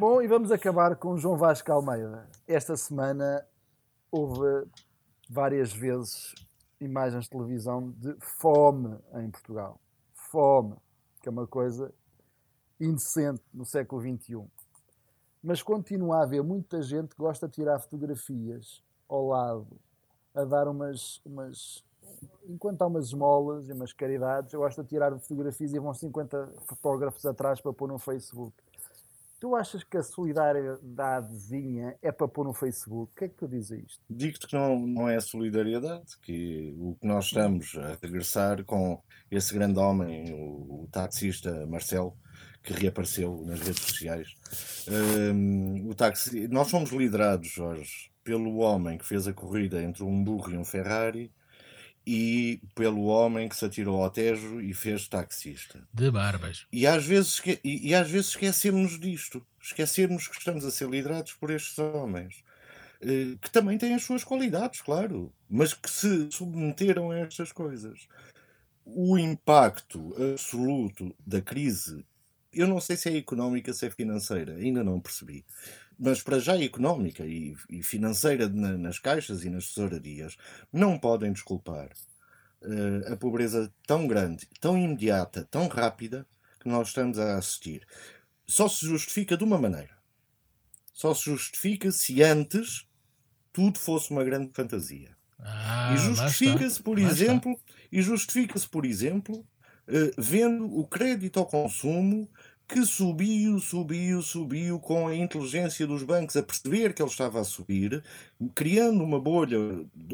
Bom, 0.00 0.20
e 0.20 0.26
vamos 0.26 0.50
acabar 0.50 0.96
com 0.96 1.16
João 1.16 1.36
Vasco 1.36 1.70
Almeida. 1.70 2.28
Esta 2.46 2.76
semana 2.76 3.46
houve 4.10 4.66
várias 5.30 5.72
vezes 5.72 6.34
imagens 6.80 7.24
de 7.24 7.30
televisão 7.30 7.90
de 7.96 8.16
fome 8.40 8.98
em 9.14 9.30
Portugal. 9.30 9.80
Fome, 10.12 10.74
que 11.22 11.28
é 11.28 11.30
uma 11.30 11.46
coisa 11.46 11.94
indecente 12.80 13.42
no 13.54 13.64
século 13.64 14.02
XXI. 14.02 14.44
Mas 15.40 15.62
continua 15.62 16.18
a 16.18 16.22
haver 16.24 16.42
muita 16.42 16.82
gente 16.82 17.14
que 17.14 17.22
gosta 17.22 17.46
de 17.46 17.54
tirar 17.54 17.78
fotografias 17.78 18.82
ao 19.08 19.28
lado, 19.28 19.80
a 20.34 20.44
dar 20.44 20.66
umas. 20.66 21.20
umas 21.24 21.84
enquanto 22.48 22.82
há 22.82 22.86
umas 22.86 23.06
esmolas 23.06 23.68
e 23.68 23.72
umas 23.72 23.92
caridades, 23.92 24.52
eu 24.52 24.60
gosto 24.60 24.82
de 24.82 24.88
tirar 24.88 25.16
fotografias 25.18 25.72
e 25.72 25.78
vão 25.78 25.94
50 25.94 26.52
fotógrafos 26.66 27.24
atrás 27.24 27.60
para 27.60 27.72
pôr 27.72 27.88
no 27.88 27.98
Facebook. 27.98 28.54
Tu 29.40 29.56
achas 29.56 29.82
que 29.82 29.96
a 29.96 30.04
solidaridadezinha 30.04 31.96
é 32.00 32.12
para 32.12 32.28
pôr 32.28 32.44
no 32.44 32.52
Facebook? 32.52 33.12
O 33.12 33.16
que 33.16 33.24
é 33.24 33.28
que 33.28 33.34
tu 33.34 33.48
dizes 33.48 33.72
a 33.72 33.76
isto? 33.76 34.00
Digo-te 34.08 34.46
que 34.46 34.54
não, 34.54 34.78
não 34.86 35.08
é 35.08 35.18
solidariedade, 35.18 36.16
que 36.22 36.72
o 36.78 36.94
que 36.94 37.06
nós 37.06 37.24
estamos 37.24 37.74
a 37.76 37.98
regressar 38.00 38.64
com 38.64 39.02
esse 39.28 39.52
grande 39.52 39.80
homem, 39.80 40.32
o, 40.32 40.84
o 40.84 40.88
taxista 40.92 41.66
Marcelo, 41.66 42.16
que 42.62 42.72
reapareceu 42.72 43.42
nas 43.44 43.58
redes 43.58 43.82
sociais. 43.82 44.28
Um, 44.88 45.88
o 45.88 45.94
taxi, 45.94 46.46
nós 46.46 46.70
fomos 46.70 46.92
liderados, 46.92 47.48
Jorge, 47.48 48.12
pelo 48.22 48.58
homem 48.58 48.96
que 48.96 49.04
fez 49.04 49.26
a 49.26 49.32
corrida 49.32 49.82
entre 49.82 50.04
um 50.04 50.22
burro 50.22 50.52
e 50.52 50.56
um 50.56 50.64
Ferrari 50.64 51.32
e 52.06 52.60
pelo 52.74 53.04
homem 53.04 53.48
que 53.48 53.56
se 53.56 53.64
atirou 53.64 54.02
ao 54.02 54.10
Tejo 54.10 54.60
e 54.60 54.74
fez 54.74 55.06
taxista. 55.08 55.86
De 55.92 56.10
barbas. 56.10 56.66
E 56.72 56.86
às 56.86 57.04
vezes, 57.04 57.40
e, 57.64 57.88
e 57.88 57.94
às 57.94 58.10
vezes 58.10 58.30
esquecemos 58.30 58.98
disto. 58.98 59.44
Esquecemos 59.60 60.26
que 60.26 60.36
estamos 60.36 60.64
a 60.64 60.70
ser 60.70 60.88
liderados 60.88 61.32
por 61.34 61.50
estes 61.50 61.78
homens. 61.78 62.42
Eh, 63.00 63.36
que 63.40 63.50
também 63.50 63.78
têm 63.78 63.94
as 63.94 64.04
suas 64.04 64.22
qualidades, 64.22 64.80
claro, 64.80 65.32
mas 65.48 65.74
que 65.74 65.90
se 65.90 66.30
submeteram 66.30 67.10
a 67.10 67.18
estas 67.18 67.50
coisas. 67.50 68.06
O 68.84 69.18
impacto 69.18 70.14
absoluto 70.32 71.14
da 71.24 71.40
crise, 71.40 72.04
eu 72.52 72.66
não 72.66 72.80
sei 72.80 72.96
se 72.96 73.08
é 73.08 73.16
económica, 73.16 73.72
se 73.72 73.86
é 73.86 73.90
financeira, 73.90 74.54
ainda 74.54 74.84
não 74.84 75.00
percebi 75.00 75.44
mas 76.02 76.20
para 76.20 76.40
já 76.40 76.60
económica 76.60 77.24
e, 77.24 77.54
e 77.70 77.80
financeira 77.80 78.48
na, 78.48 78.76
nas 78.76 78.98
caixas 78.98 79.44
e 79.44 79.50
nas 79.50 79.68
tesourarias, 79.68 80.36
não 80.72 80.98
podem 80.98 81.32
desculpar 81.32 81.92
uh, 82.62 83.12
a 83.12 83.16
pobreza 83.16 83.72
tão 83.86 84.08
grande, 84.08 84.48
tão 84.60 84.76
imediata, 84.76 85.46
tão 85.48 85.68
rápida 85.68 86.26
que 86.58 86.68
nós 86.68 86.88
estamos 86.88 87.20
a 87.20 87.38
assistir. 87.38 87.86
Só 88.44 88.68
se 88.68 88.84
justifica 88.84 89.36
de 89.36 89.44
uma 89.44 89.56
maneira. 89.56 89.96
Só 90.92 91.14
se 91.14 91.26
justifica 91.26 91.92
se 91.92 92.20
antes 92.20 92.84
tudo 93.52 93.78
fosse 93.78 94.10
uma 94.10 94.24
grande 94.24 94.50
fantasia. 94.52 95.16
Ah, 95.38 95.94
e 95.94 95.98
justifica-se, 95.98 96.82
por 96.82 96.98
exemplo, 96.98 97.56
e 97.92 98.02
justifica-se, 98.02 98.68
por 98.68 98.84
exemplo, 98.84 99.38
uh, 99.38 100.12
vendo 100.18 100.66
o 100.66 100.84
crédito 100.84 101.38
ao 101.38 101.46
consumo 101.46 102.28
que 102.68 102.86
subiu, 102.86 103.58
subiu, 103.58 104.22
subiu 104.22 104.78
com 104.80 105.06
a 105.08 105.14
inteligência 105.14 105.86
dos 105.86 106.02
bancos 106.02 106.36
a 106.36 106.42
perceber 106.42 106.94
que 106.94 107.02
ele 107.02 107.10
estava 107.10 107.40
a 107.40 107.44
subir, 107.44 108.02
criando 108.54 109.04
uma 109.04 109.20
bolha 109.20 109.58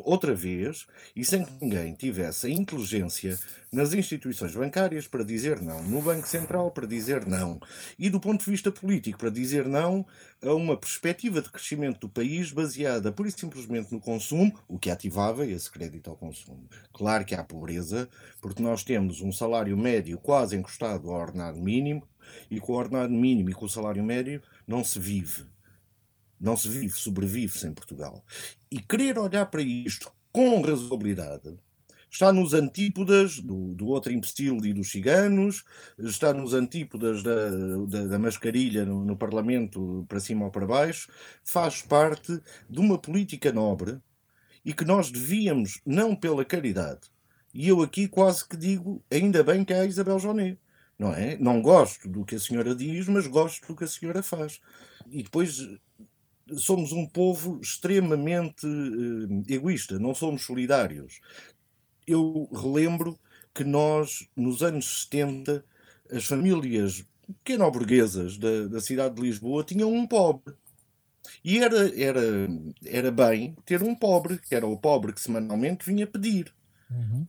outra 0.02 0.34
vez 0.34 0.86
e 1.14 1.24
sem 1.24 1.44
que 1.44 1.52
ninguém 1.60 1.94
tivesse 1.94 2.46
a 2.46 2.50
inteligência 2.50 3.38
nas 3.70 3.92
instituições 3.92 4.54
bancárias 4.54 5.06
para 5.06 5.22
dizer 5.22 5.60
não, 5.60 5.82
no 5.82 6.02
Banco 6.02 6.26
Central 6.26 6.70
para 6.70 6.86
dizer 6.86 7.26
não 7.26 7.60
e 7.98 8.10
do 8.10 8.18
ponto 8.18 8.44
de 8.44 8.50
vista 8.50 8.72
político 8.72 9.18
para 9.18 9.30
dizer 9.30 9.66
não 9.66 10.04
a 10.42 10.52
uma 10.54 10.76
perspectiva 10.76 11.42
de 11.42 11.50
crescimento 11.50 12.00
do 12.00 12.08
país 12.08 12.52
baseada 12.52 13.12
pura 13.12 13.28
e 13.28 13.32
simplesmente 13.32 13.92
no 13.92 14.00
consumo, 14.00 14.56
o 14.68 14.78
que 14.78 14.90
ativava 14.90 15.44
esse 15.44 15.70
crédito 15.70 16.10
ao 16.10 16.16
consumo. 16.16 16.68
Claro 16.92 17.24
que 17.24 17.34
há 17.34 17.42
pobreza, 17.42 18.08
porque 18.40 18.62
nós 18.62 18.84
temos 18.84 19.20
um 19.20 19.32
salário 19.32 19.76
médio 19.76 20.18
quase 20.18 20.56
encostado 20.56 21.10
ao 21.10 21.20
ordenado 21.20 21.60
mínimo, 21.60 22.06
e 22.50 22.60
com 22.60 22.72
o 22.72 22.76
ordenado 22.76 23.12
mínimo 23.12 23.50
e 23.50 23.54
com 23.54 23.66
o 23.66 23.68
salário 23.68 24.02
médio 24.02 24.42
não 24.66 24.82
se 24.84 24.98
vive. 24.98 25.44
Não 26.40 26.56
se 26.56 26.68
vive, 26.68 26.92
sobrevive-se 26.92 27.66
em 27.66 27.74
Portugal. 27.74 28.24
E 28.70 28.80
querer 28.80 29.18
olhar 29.18 29.46
para 29.46 29.62
isto 29.62 30.12
com 30.32 30.60
razoabilidade 30.60 31.58
está 32.10 32.32
nos 32.32 32.54
antípodas 32.54 33.38
do, 33.38 33.74
do 33.74 33.86
outro 33.88 34.12
imbecil 34.12 34.64
e 34.64 34.72
dos 34.72 34.90
ciganos, 34.90 35.64
está 35.98 36.32
nos 36.32 36.54
antípodas 36.54 37.22
da, 37.22 37.50
da, 37.86 38.06
da 38.06 38.18
mascarilha 38.18 38.84
no, 38.84 39.04
no, 39.04 39.16
Parlamento 39.16 40.04
para 40.08 40.20
cima 40.20 40.46
ou 40.46 40.50
para 40.50 40.66
baixo, 40.66 41.10
faz 41.44 41.82
parte 41.82 42.40
de 42.68 42.80
uma 42.80 42.98
política 42.98 43.52
nobre 43.52 43.98
e 44.64 44.72
que 44.72 44.84
nós 44.84 45.10
devíamos, 45.10 45.80
não 45.84 46.16
pela 46.16 46.44
caridade, 46.44 47.10
e 47.54 47.68
eu 47.68 47.82
aqui 47.82 48.08
quase 48.08 48.46
que 48.46 48.56
digo, 48.56 49.02
ainda 49.10 49.42
bem 49.42 49.64
que 49.64 49.72
há 49.72 49.84
Isabel 49.84 50.18
Jonet, 50.18 50.58
não 50.98 51.14
é? 51.14 51.36
Não 51.38 51.62
gosto 51.62 52.08
do 52.08 52.24
que 52.24 52.34
a 52.34 52.40
senhora 52.40 52.74
diz, 52.74 53.06
mas 53.08 53.26
gosto 53.26 53.66
do 53.68 53.76
que 53.76 53.84
a 53.84 53.88
senhora 53.88 54.22
faz. 54.22 54.60
E 55.10 55.22
depois 55.22 55.68
somos 56.56 56.92
um 56.92 57.06
povo 57.06 57.60
extremamente 57.60 58.66
uh, 58.66 59.42
egoísta, 59.48 59.98
não 59.98 60.14
somos 60.14 60.44
solidários. 60.44 61.20
Eu 62.06 62.48
relembro 62.52 63.18
que 63.54 63.64
nós, 63.64 64.28
nos 64.34 64.62
anos 64.62 65.02
70, 65.02 65.64
as 66.10 66.24
famílias 66.24 67.04
pequeno-burguesas 67.44 68.38
da, 68.38 68.66
da 68.68 68.80
cidade 68.80 69.16
de 69.16 69.22
Lisboa 69.22 69.64
tinham 69.64 69.92
um 69.92 70.06
pobre. 70.06 70.54
E 71.44 71.58
era, 71.58 72.00
era, 72.00 72.48
era 72.84 73.10
bem 73.10 73.54
ter 73.66 73.82
um 73.82 73.94
pobre, 73.94 74.38
que 74.38 74.54
era 74.54 74.66
o 74.66 74.78
pobre 74.78 75.12
que 75.12 75.20
semanalmente 75.20 75.84
vinha 75.84 76.06
pedir. 76.06 76.52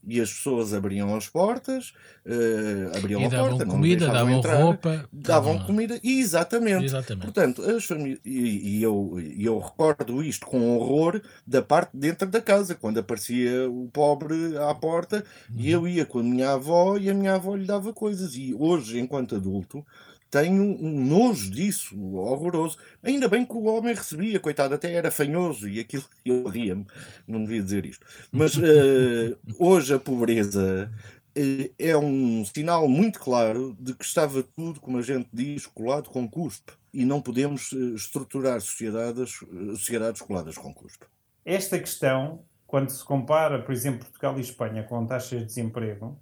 E 0.07 0.21
as 0.21 0.31
pessoas 0.33 0.73
abriam 0.73 1.13
as 1.15 1.27
portas, 1.27 1.93
eh, 2.25 2.91
abriam 2.97 3.21
E 3.21 3.25
a 3.25 3.27
davam 3.29 3.49
porta, 3.49 3.65
não 3.65 3.71
comida, 3.73 3.99
deixavam 4.05 4.21
davam 4.25 4.37
entrar, 4.39 4.61
roupa, 4.63 5.09
davam 5.11 5.53
davam- 5.53 5.65
comida, 5.67 5.99
exatamente. 6.03 6.85
Exatamente. 6.85 7.25
Portanto, 7.25 7.61
as 7.63 7.83
famílias, 7.83 8.19
e, 8.25 8.77
e 8.79 8.83
eu, 8.83 9.19
e 9.19 9.45
eu 9.45 9.59
recordo 9.59 10.23
isto 10.23 10.45
com 10.47 10.77
horror 10.77 11.21
da 11.45 11.61
parte 11.61 11.91
de 11.93 11.99
dentro 11.99 12.27
da 12.29 12.41
casa, 12.41 12.73
quando 12.75 12.99
aparecia 12.99 13.69
o 13.69 13.89
pobre 13.91 14.57
à 14.57 14.73
porta 14.73 15.23
e 15.55 15.69
eu 15.69 15.87
ia 15.87 16.05
com 16.05 16.19
a 16.19 16.23
minha 16.23 16.51
avó 16.53 16.97
e 16.97 17.09
a 17.09 17.13
minha 17.13 17.33
avó 17.35 17.55
lhe 17.55 17.65
dava 17.65 17.91
coisas. 17.93 18.35
E 18.35 18.53
hoje, 18.57 18.97
enquanto 18.99 19.35
adulto, 19.35 19.85
tenho 20.29 20.63
um 20.63 21.05
nojo 21.05 21.49
disso, 21.49 21.99
horroroso. 22.15 22.77
Ainda 23.03 23.27
bem 23.27 23.45
que 23.45 23.53
o 23.53 23.63
homem 23.65 23.95
recebia, 23.95 24.39
coitado, 24.39 24.75
até 24.75 24.91
era 24.91 25.11
fanhoso 25.11 25.67
e 25.67 25.79
aquilo 25.79 26.03
eu 26.23 26.47
ria-me, 26.47 26.85
não 27.27 27.43
devia 27.43 27.63
dizer 27.63 27.85
isto. 27.85 28.05
Mas 28.31 28.55
eh, 28.57 29.35
hoje 29.57 29.93
a 29.93 29.99
pobreza 29.99 30.91
eh, 31.35 31.71
é 31.79 31.97
um 31.97 32.45
sinal 32.45 32.87
muito 32.87 33.19
claro 33.19 33.75
de 33.79 33.93
que 33.93 34.05
estava 34.05 34.43
tudo, 34.43 34.79
como 34.79 34.97
a 34.97 35.01
gente 35.01 35.29
diz, 35.33 35.65
colado 35.65 36.09
com 36.09 36.29
cuspe. 36.29 36.73
E 36.93 37.05
não 37.05 37.21
podemos 37.21 37.71
eh, 37.73 37.95
estruturar 37.95 38.61
sociedades, 38.61 39.39
sociedades 39.77 40.21
coladas 40.21 40.57
com 40.57 40.73
cuspe. 40.73 41.05
Esta 41.45 41.79
questão, 41.79 42.43
quando 42.67 42.89
se 42.89 43.03
compara, 43.03 43.61
por 43.61 43.71
exemplo, 43.71 44.05
Portugal 44.05 44.37
e 44.37 44.41
Espanha 44.41 44.83
com 44.83 45.05
taxas 45.05 45.39
de 45.39 45.45
desemprego, 45.45 46.19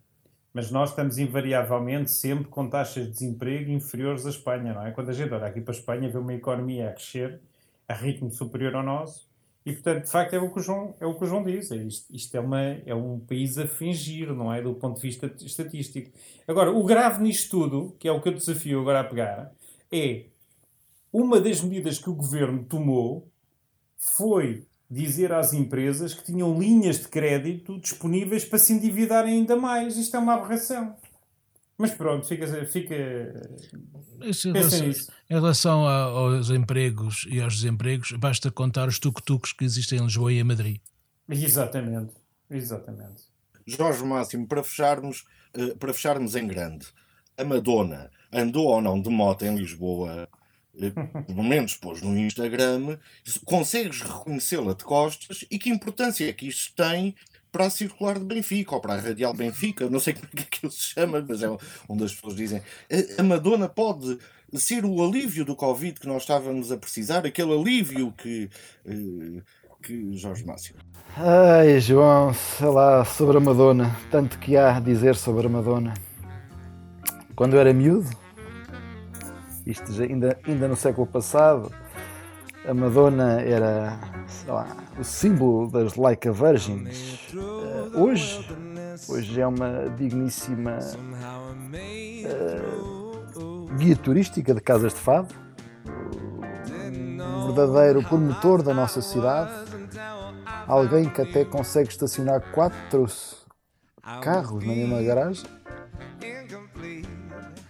mas 0.58 0.72
nós 0.72 0.90
estamos 0.90 1.20
invariavelmente 1.20 2.10
sempre 2.10 2.46
com 2.46 2.68
taxas 2.68 3.06
de 3.06 3.12
desemprego 3.12 3.70
inferiores 3.70 4.26
à 4.26 4.32
Espanha, 4.32 4.74
não 4.74 4.88
é? 4.88 4.90
Quando 4.90 5.10
a 5.10 5.14
gente 5.14 5.32
olha 5.32 5.46
aqui 5.46 5.62
para 5.62 5.72
a 5.72 5.78
Espanha, 5.78 6.10
vê 6.10 6.18
uma 6.18 6.34
economia 6.34 6.90
a 6.90 6.94
crescer 6.94 7.40
a 7.88 7.94
ritmo 7.94 8.32
superior 8.32 8.76
ao 8.76 8.82
nosso, 8.82 9.30
e 9.64 9.72
portanto, 9.72 10.06
de 10.06 10.10
facto, 10.10 10.34
é 10.34 10.40
o 10.40 10.52
que 10.52 10.58
o 10.58 10.64
João, 10.64 10.96
é 11.00 11.06
o 11.06 11.14
que 11.14 11.24
o 11.26 11.28
João 11.28 11.44
diz. 11.44 11.72
É 11.72 11.76
isto 11.76 12.12
isto 12.12 12.36
é, 12.36 12.40
uma, 12.40 12.60
é 12.60 12.96
um 12.96 13.20
país 13.20 13.56
a 13.60 13.68
fingir, 13.68 14.34
não 14.34 14.52
é? 14.52 14.60
Do 14.60 14.74
ponto 14.74 14.96
de 14.96 15.02
vista 15.04 15.32
estatístico. 15.42 16.10
Agora, 16.48 16.72
o 16.72 16.84
grave 16.84 17.22
nisto 17.22 17.52
tudo, 17.52 17.96
que 18.00 18.08
é 18.08 18.12
o 18.12 18.20
que 18.20 18.30
eu 18.30 18.34
desafio 18.34 18.82
agora 18.82 19.02
a 19.02 19.04
pegar, 19.04 19.52
é 19.92 20.24
uma 21.14 21.40
das 21.40 21.62
medidas 21.62 22.00
que 22.00 22.10
o 22.10 22.16
governo 22.16 22.64
tomou 22.64 23.28
foi 23.96 24.66
dizer 24.90 25.32
às 25.34 25.54
empresas 25.54 26.14
que 26.14 26.24
tinham 26.24 26.58
linhas 26.58 27.00
de 27.00 27.08
crédito 27.08 27.78
disponíveis 27.80 28.46
para 28.46 28.60
se 28.60 28.74
endividarem 28.74 29.34
ainda 29.34 29.56
mais. 29.56 29.98
Isto 29.98 30.16
é 30.18 30.20
uma 30.20 30.36
aberração. 30.36 30.96
Mas 31.78 31.92
pronto, 31.92 32.26
fica. 32.28 32.48
fica... 32.66 32.96
Isso 34.24 34.50
em 34.50 34.54
Pensem 34.54 34.80
relação, 34.80 34.88
nisso. 34.88 35.12
em 35.30 35.34
relação 35.36 35.88
a- 35.88 36.04
aos 36.06 36.50
empregos 36.50 37.28
e 37.30 37.40
aos 37.40 37.56
desempregos, 37.58 38.14
basta 38.14 38.50
contar 38.50 38.88
os 38.88 38.98
tuk-tuks 38.98 39.54
que 39.54 39.64
existem 39.64 40.00
em 40.00 40.04
Lisboa 40.04 40.34
e 40.34 40.40
em 40.40 40.44
Madrid. 40.44 40.78
Exatamente. 41.30 42.14
Exatamente. 42.50 43.24
Jorge 43.68 44.04
Máximo, 44.04 44.48
para 44.48 44.64
fecharmos, 44.64 45.26
eh, 45.54 45.76
para 45.76 45.94
fecharmos 45.94 46.36
em 46.36 46.48
grande, 46.48 46.88
a 47.38 47.44
Madonna 47.44 48.10
andou 48.34 48.68
ou 48.68 48.82
não 48.82 49.00
de 49.00 49.10
moto 49.10 49.44
em 49.46 49.56
Lisboa? 49.56 50.28
Eh, 50.80 50.92
Pelo 51.24 51.44
menos 51.44 51.76
pôs 51.76 52.02
no 52.02 52.18
Instagram, 52.18 52.98
consegues 53.46 54.02
reconhecê-la 54.02 54.74
de 54.74 54.84
costas 54.84 55.46
e 55.50 55.58
que 55.58 55.70
importância 55.70 56.30
é 56.30 56.34
que 56.34 56.48
isto 56.48 56.74
tem 56.76 57.16
para 57.52 57.66
a 57.66 57.70
circular 57.70 58.20
de 58.20 58.26
Benfica 58.26 58.76
ou 58.76 58.82
para 58.82 58.94
a 58.94 59.00
radial 59.00 59.34
Benfica? 59.34 59.90
Não 59.90 60.00
sei 60.00 60.14
como 60.16 60.28
é 60.32 60.36
que 60.36 60.44
aquilo 60.44 60.72
se 60.72 60.82
chama, 60.94 61.26
mas 61.28 61.42
é 61.42 61.48
onde 61.90 62.04
as 62.04 62.14
pessoas 62.14 62.36
dizem. 62.36 62.62
A- 63.18 63.24
Madonna 63.24 63.68
pode 63.68 64.18
ser 64.54 64.86
o 64.86 65.04
alívio 65.04 65.44
do 65.44 65.56
Covid 65.56 66.00
que 66.00 66.08
nós 66.08 66.22
estávamos 66.24 66.72
a 66.72 66.78
precisar, 66.78 67.26
aquele 67.26 67.54
alívio 67.54 68.12
que, 68.14 68.50
eh, 68.86 69.42
que 69.82 70.16
Jorge 70.18 70.46
Máximo. 70.46 70.80
Ai, 71.16 71.80
João, 71.80 72.34
sei 72.34 72.68
lá, 72.68 73.04
sobre 73.04 73.38
a 73.38 73.40
Madonna. 73.40 73.96
Tanto 74.12 74.38
que 74.40 74.56
há 74.56 74.78
a 74.78 74.80
dizer 74.80 75.16
sobre 75.16 75.48
a 75.48 75.50
Madonna. 75.50 75.94
Quando 77.36 77.54
eu 77.56 77.60
era 77.60 77.74
miúdo, 77.74 78.10
isto 79.68 79.92
já 79.92 80.06
ainda, 80.06 80.40
ainda 80.46 80.68
no 80.68 80.76
século 80.76 81.06
passado, 81.06 81.72
a 82.66 82.74
Madonna 82.74 83.42
era, 83.42 84.00
lá, 84.48 84.68
o 85.00 85.04
símbolo 85.04 85.70
das 85.70 85.96
Laika 85.96 86.32
Virgins. 86.32 87.30
Eh, 87.34 87.98
hoje, 87.98 88.48
hoje 89.08 89.42
é 89.42 89.48
uma 89.48 89.90
digníssima 89.96 90.80
eh, 92.26 92.62
guia 93.78 93.96
turística 93.96 94.54
de 94.54 94.62
casas 94.62 94.94
de 94.94 95.00
fado, 95.00 95.34
um 97.20 97.54
verdadeiro 97.54 98.02
promotor 98.04 98.64
da 98.64 98.74
nossa 98.74 99.02
cidade 99.02 99.52
alguém 100.68 101.10
que 101.10 101.22
até 101.22 101.46
consegue 101.46 101.90
estacionar 101.90 102.42
quatro 102.52 103.06
carros 104.22 104.64
na 104.66 104.74
mesma 104.74 105.02
garagem? 105.02 105.46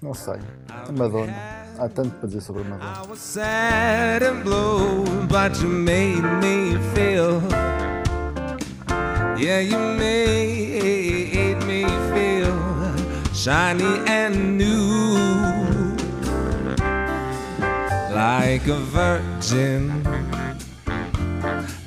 Não 0.02 0.14
sei. 0.14 0.40
A 0.70 0.92
Madonna. 0.92 1.57
Há 1.80 1.88
tanto 1.88 2.10
para 2.16 2.28
dizer 2.28 2.42
sobre 2.42 2.64
a 2.64 2.66
Madonna. 2.66 3.04
I 3.04 3.08
was 3.08 3.20
sad 3.20 4.24
and 4.24 4.44
blue, 4.44 5.06
but 5.28 5.62
you 5.62 5.68
made 5.68 6.24
me 6.42 6.76
feel. 6.96 7.40
Yeah, 9.38 9.60
you 9.60 9.78
made 9.78 11.64
me 11.68 11.86
feel 12.12 12.56
shiny 13.32 14.02
and 14.08 14.58
new. 14.58 15.16
Like 18.12 18.66
a 18.68 18.80
virgin, 18.92 20.02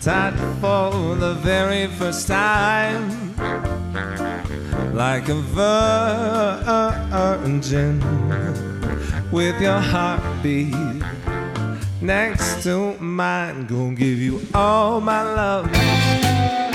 taught 0.00 0.38
for 0.61 1.16
the 1.16 1.35
very 1.42 1.88
first 1.98 2.29
time. 2.29 3.35
Like 4.94 5.29
a 5.29 5.35
virgin 7.50 8.00
with 9.30 9.60
your 9.60 9.78
heartbeat 9.78 10.74
next 12.00 12.62
to 12.64 12.94
mine. 12.98 13.66
Gonna 13.66 13.94
give 13.94 14.18
you 14.18 14.40
all 14.54 15.00
my 15.00 15.22
love. 15.22 16.69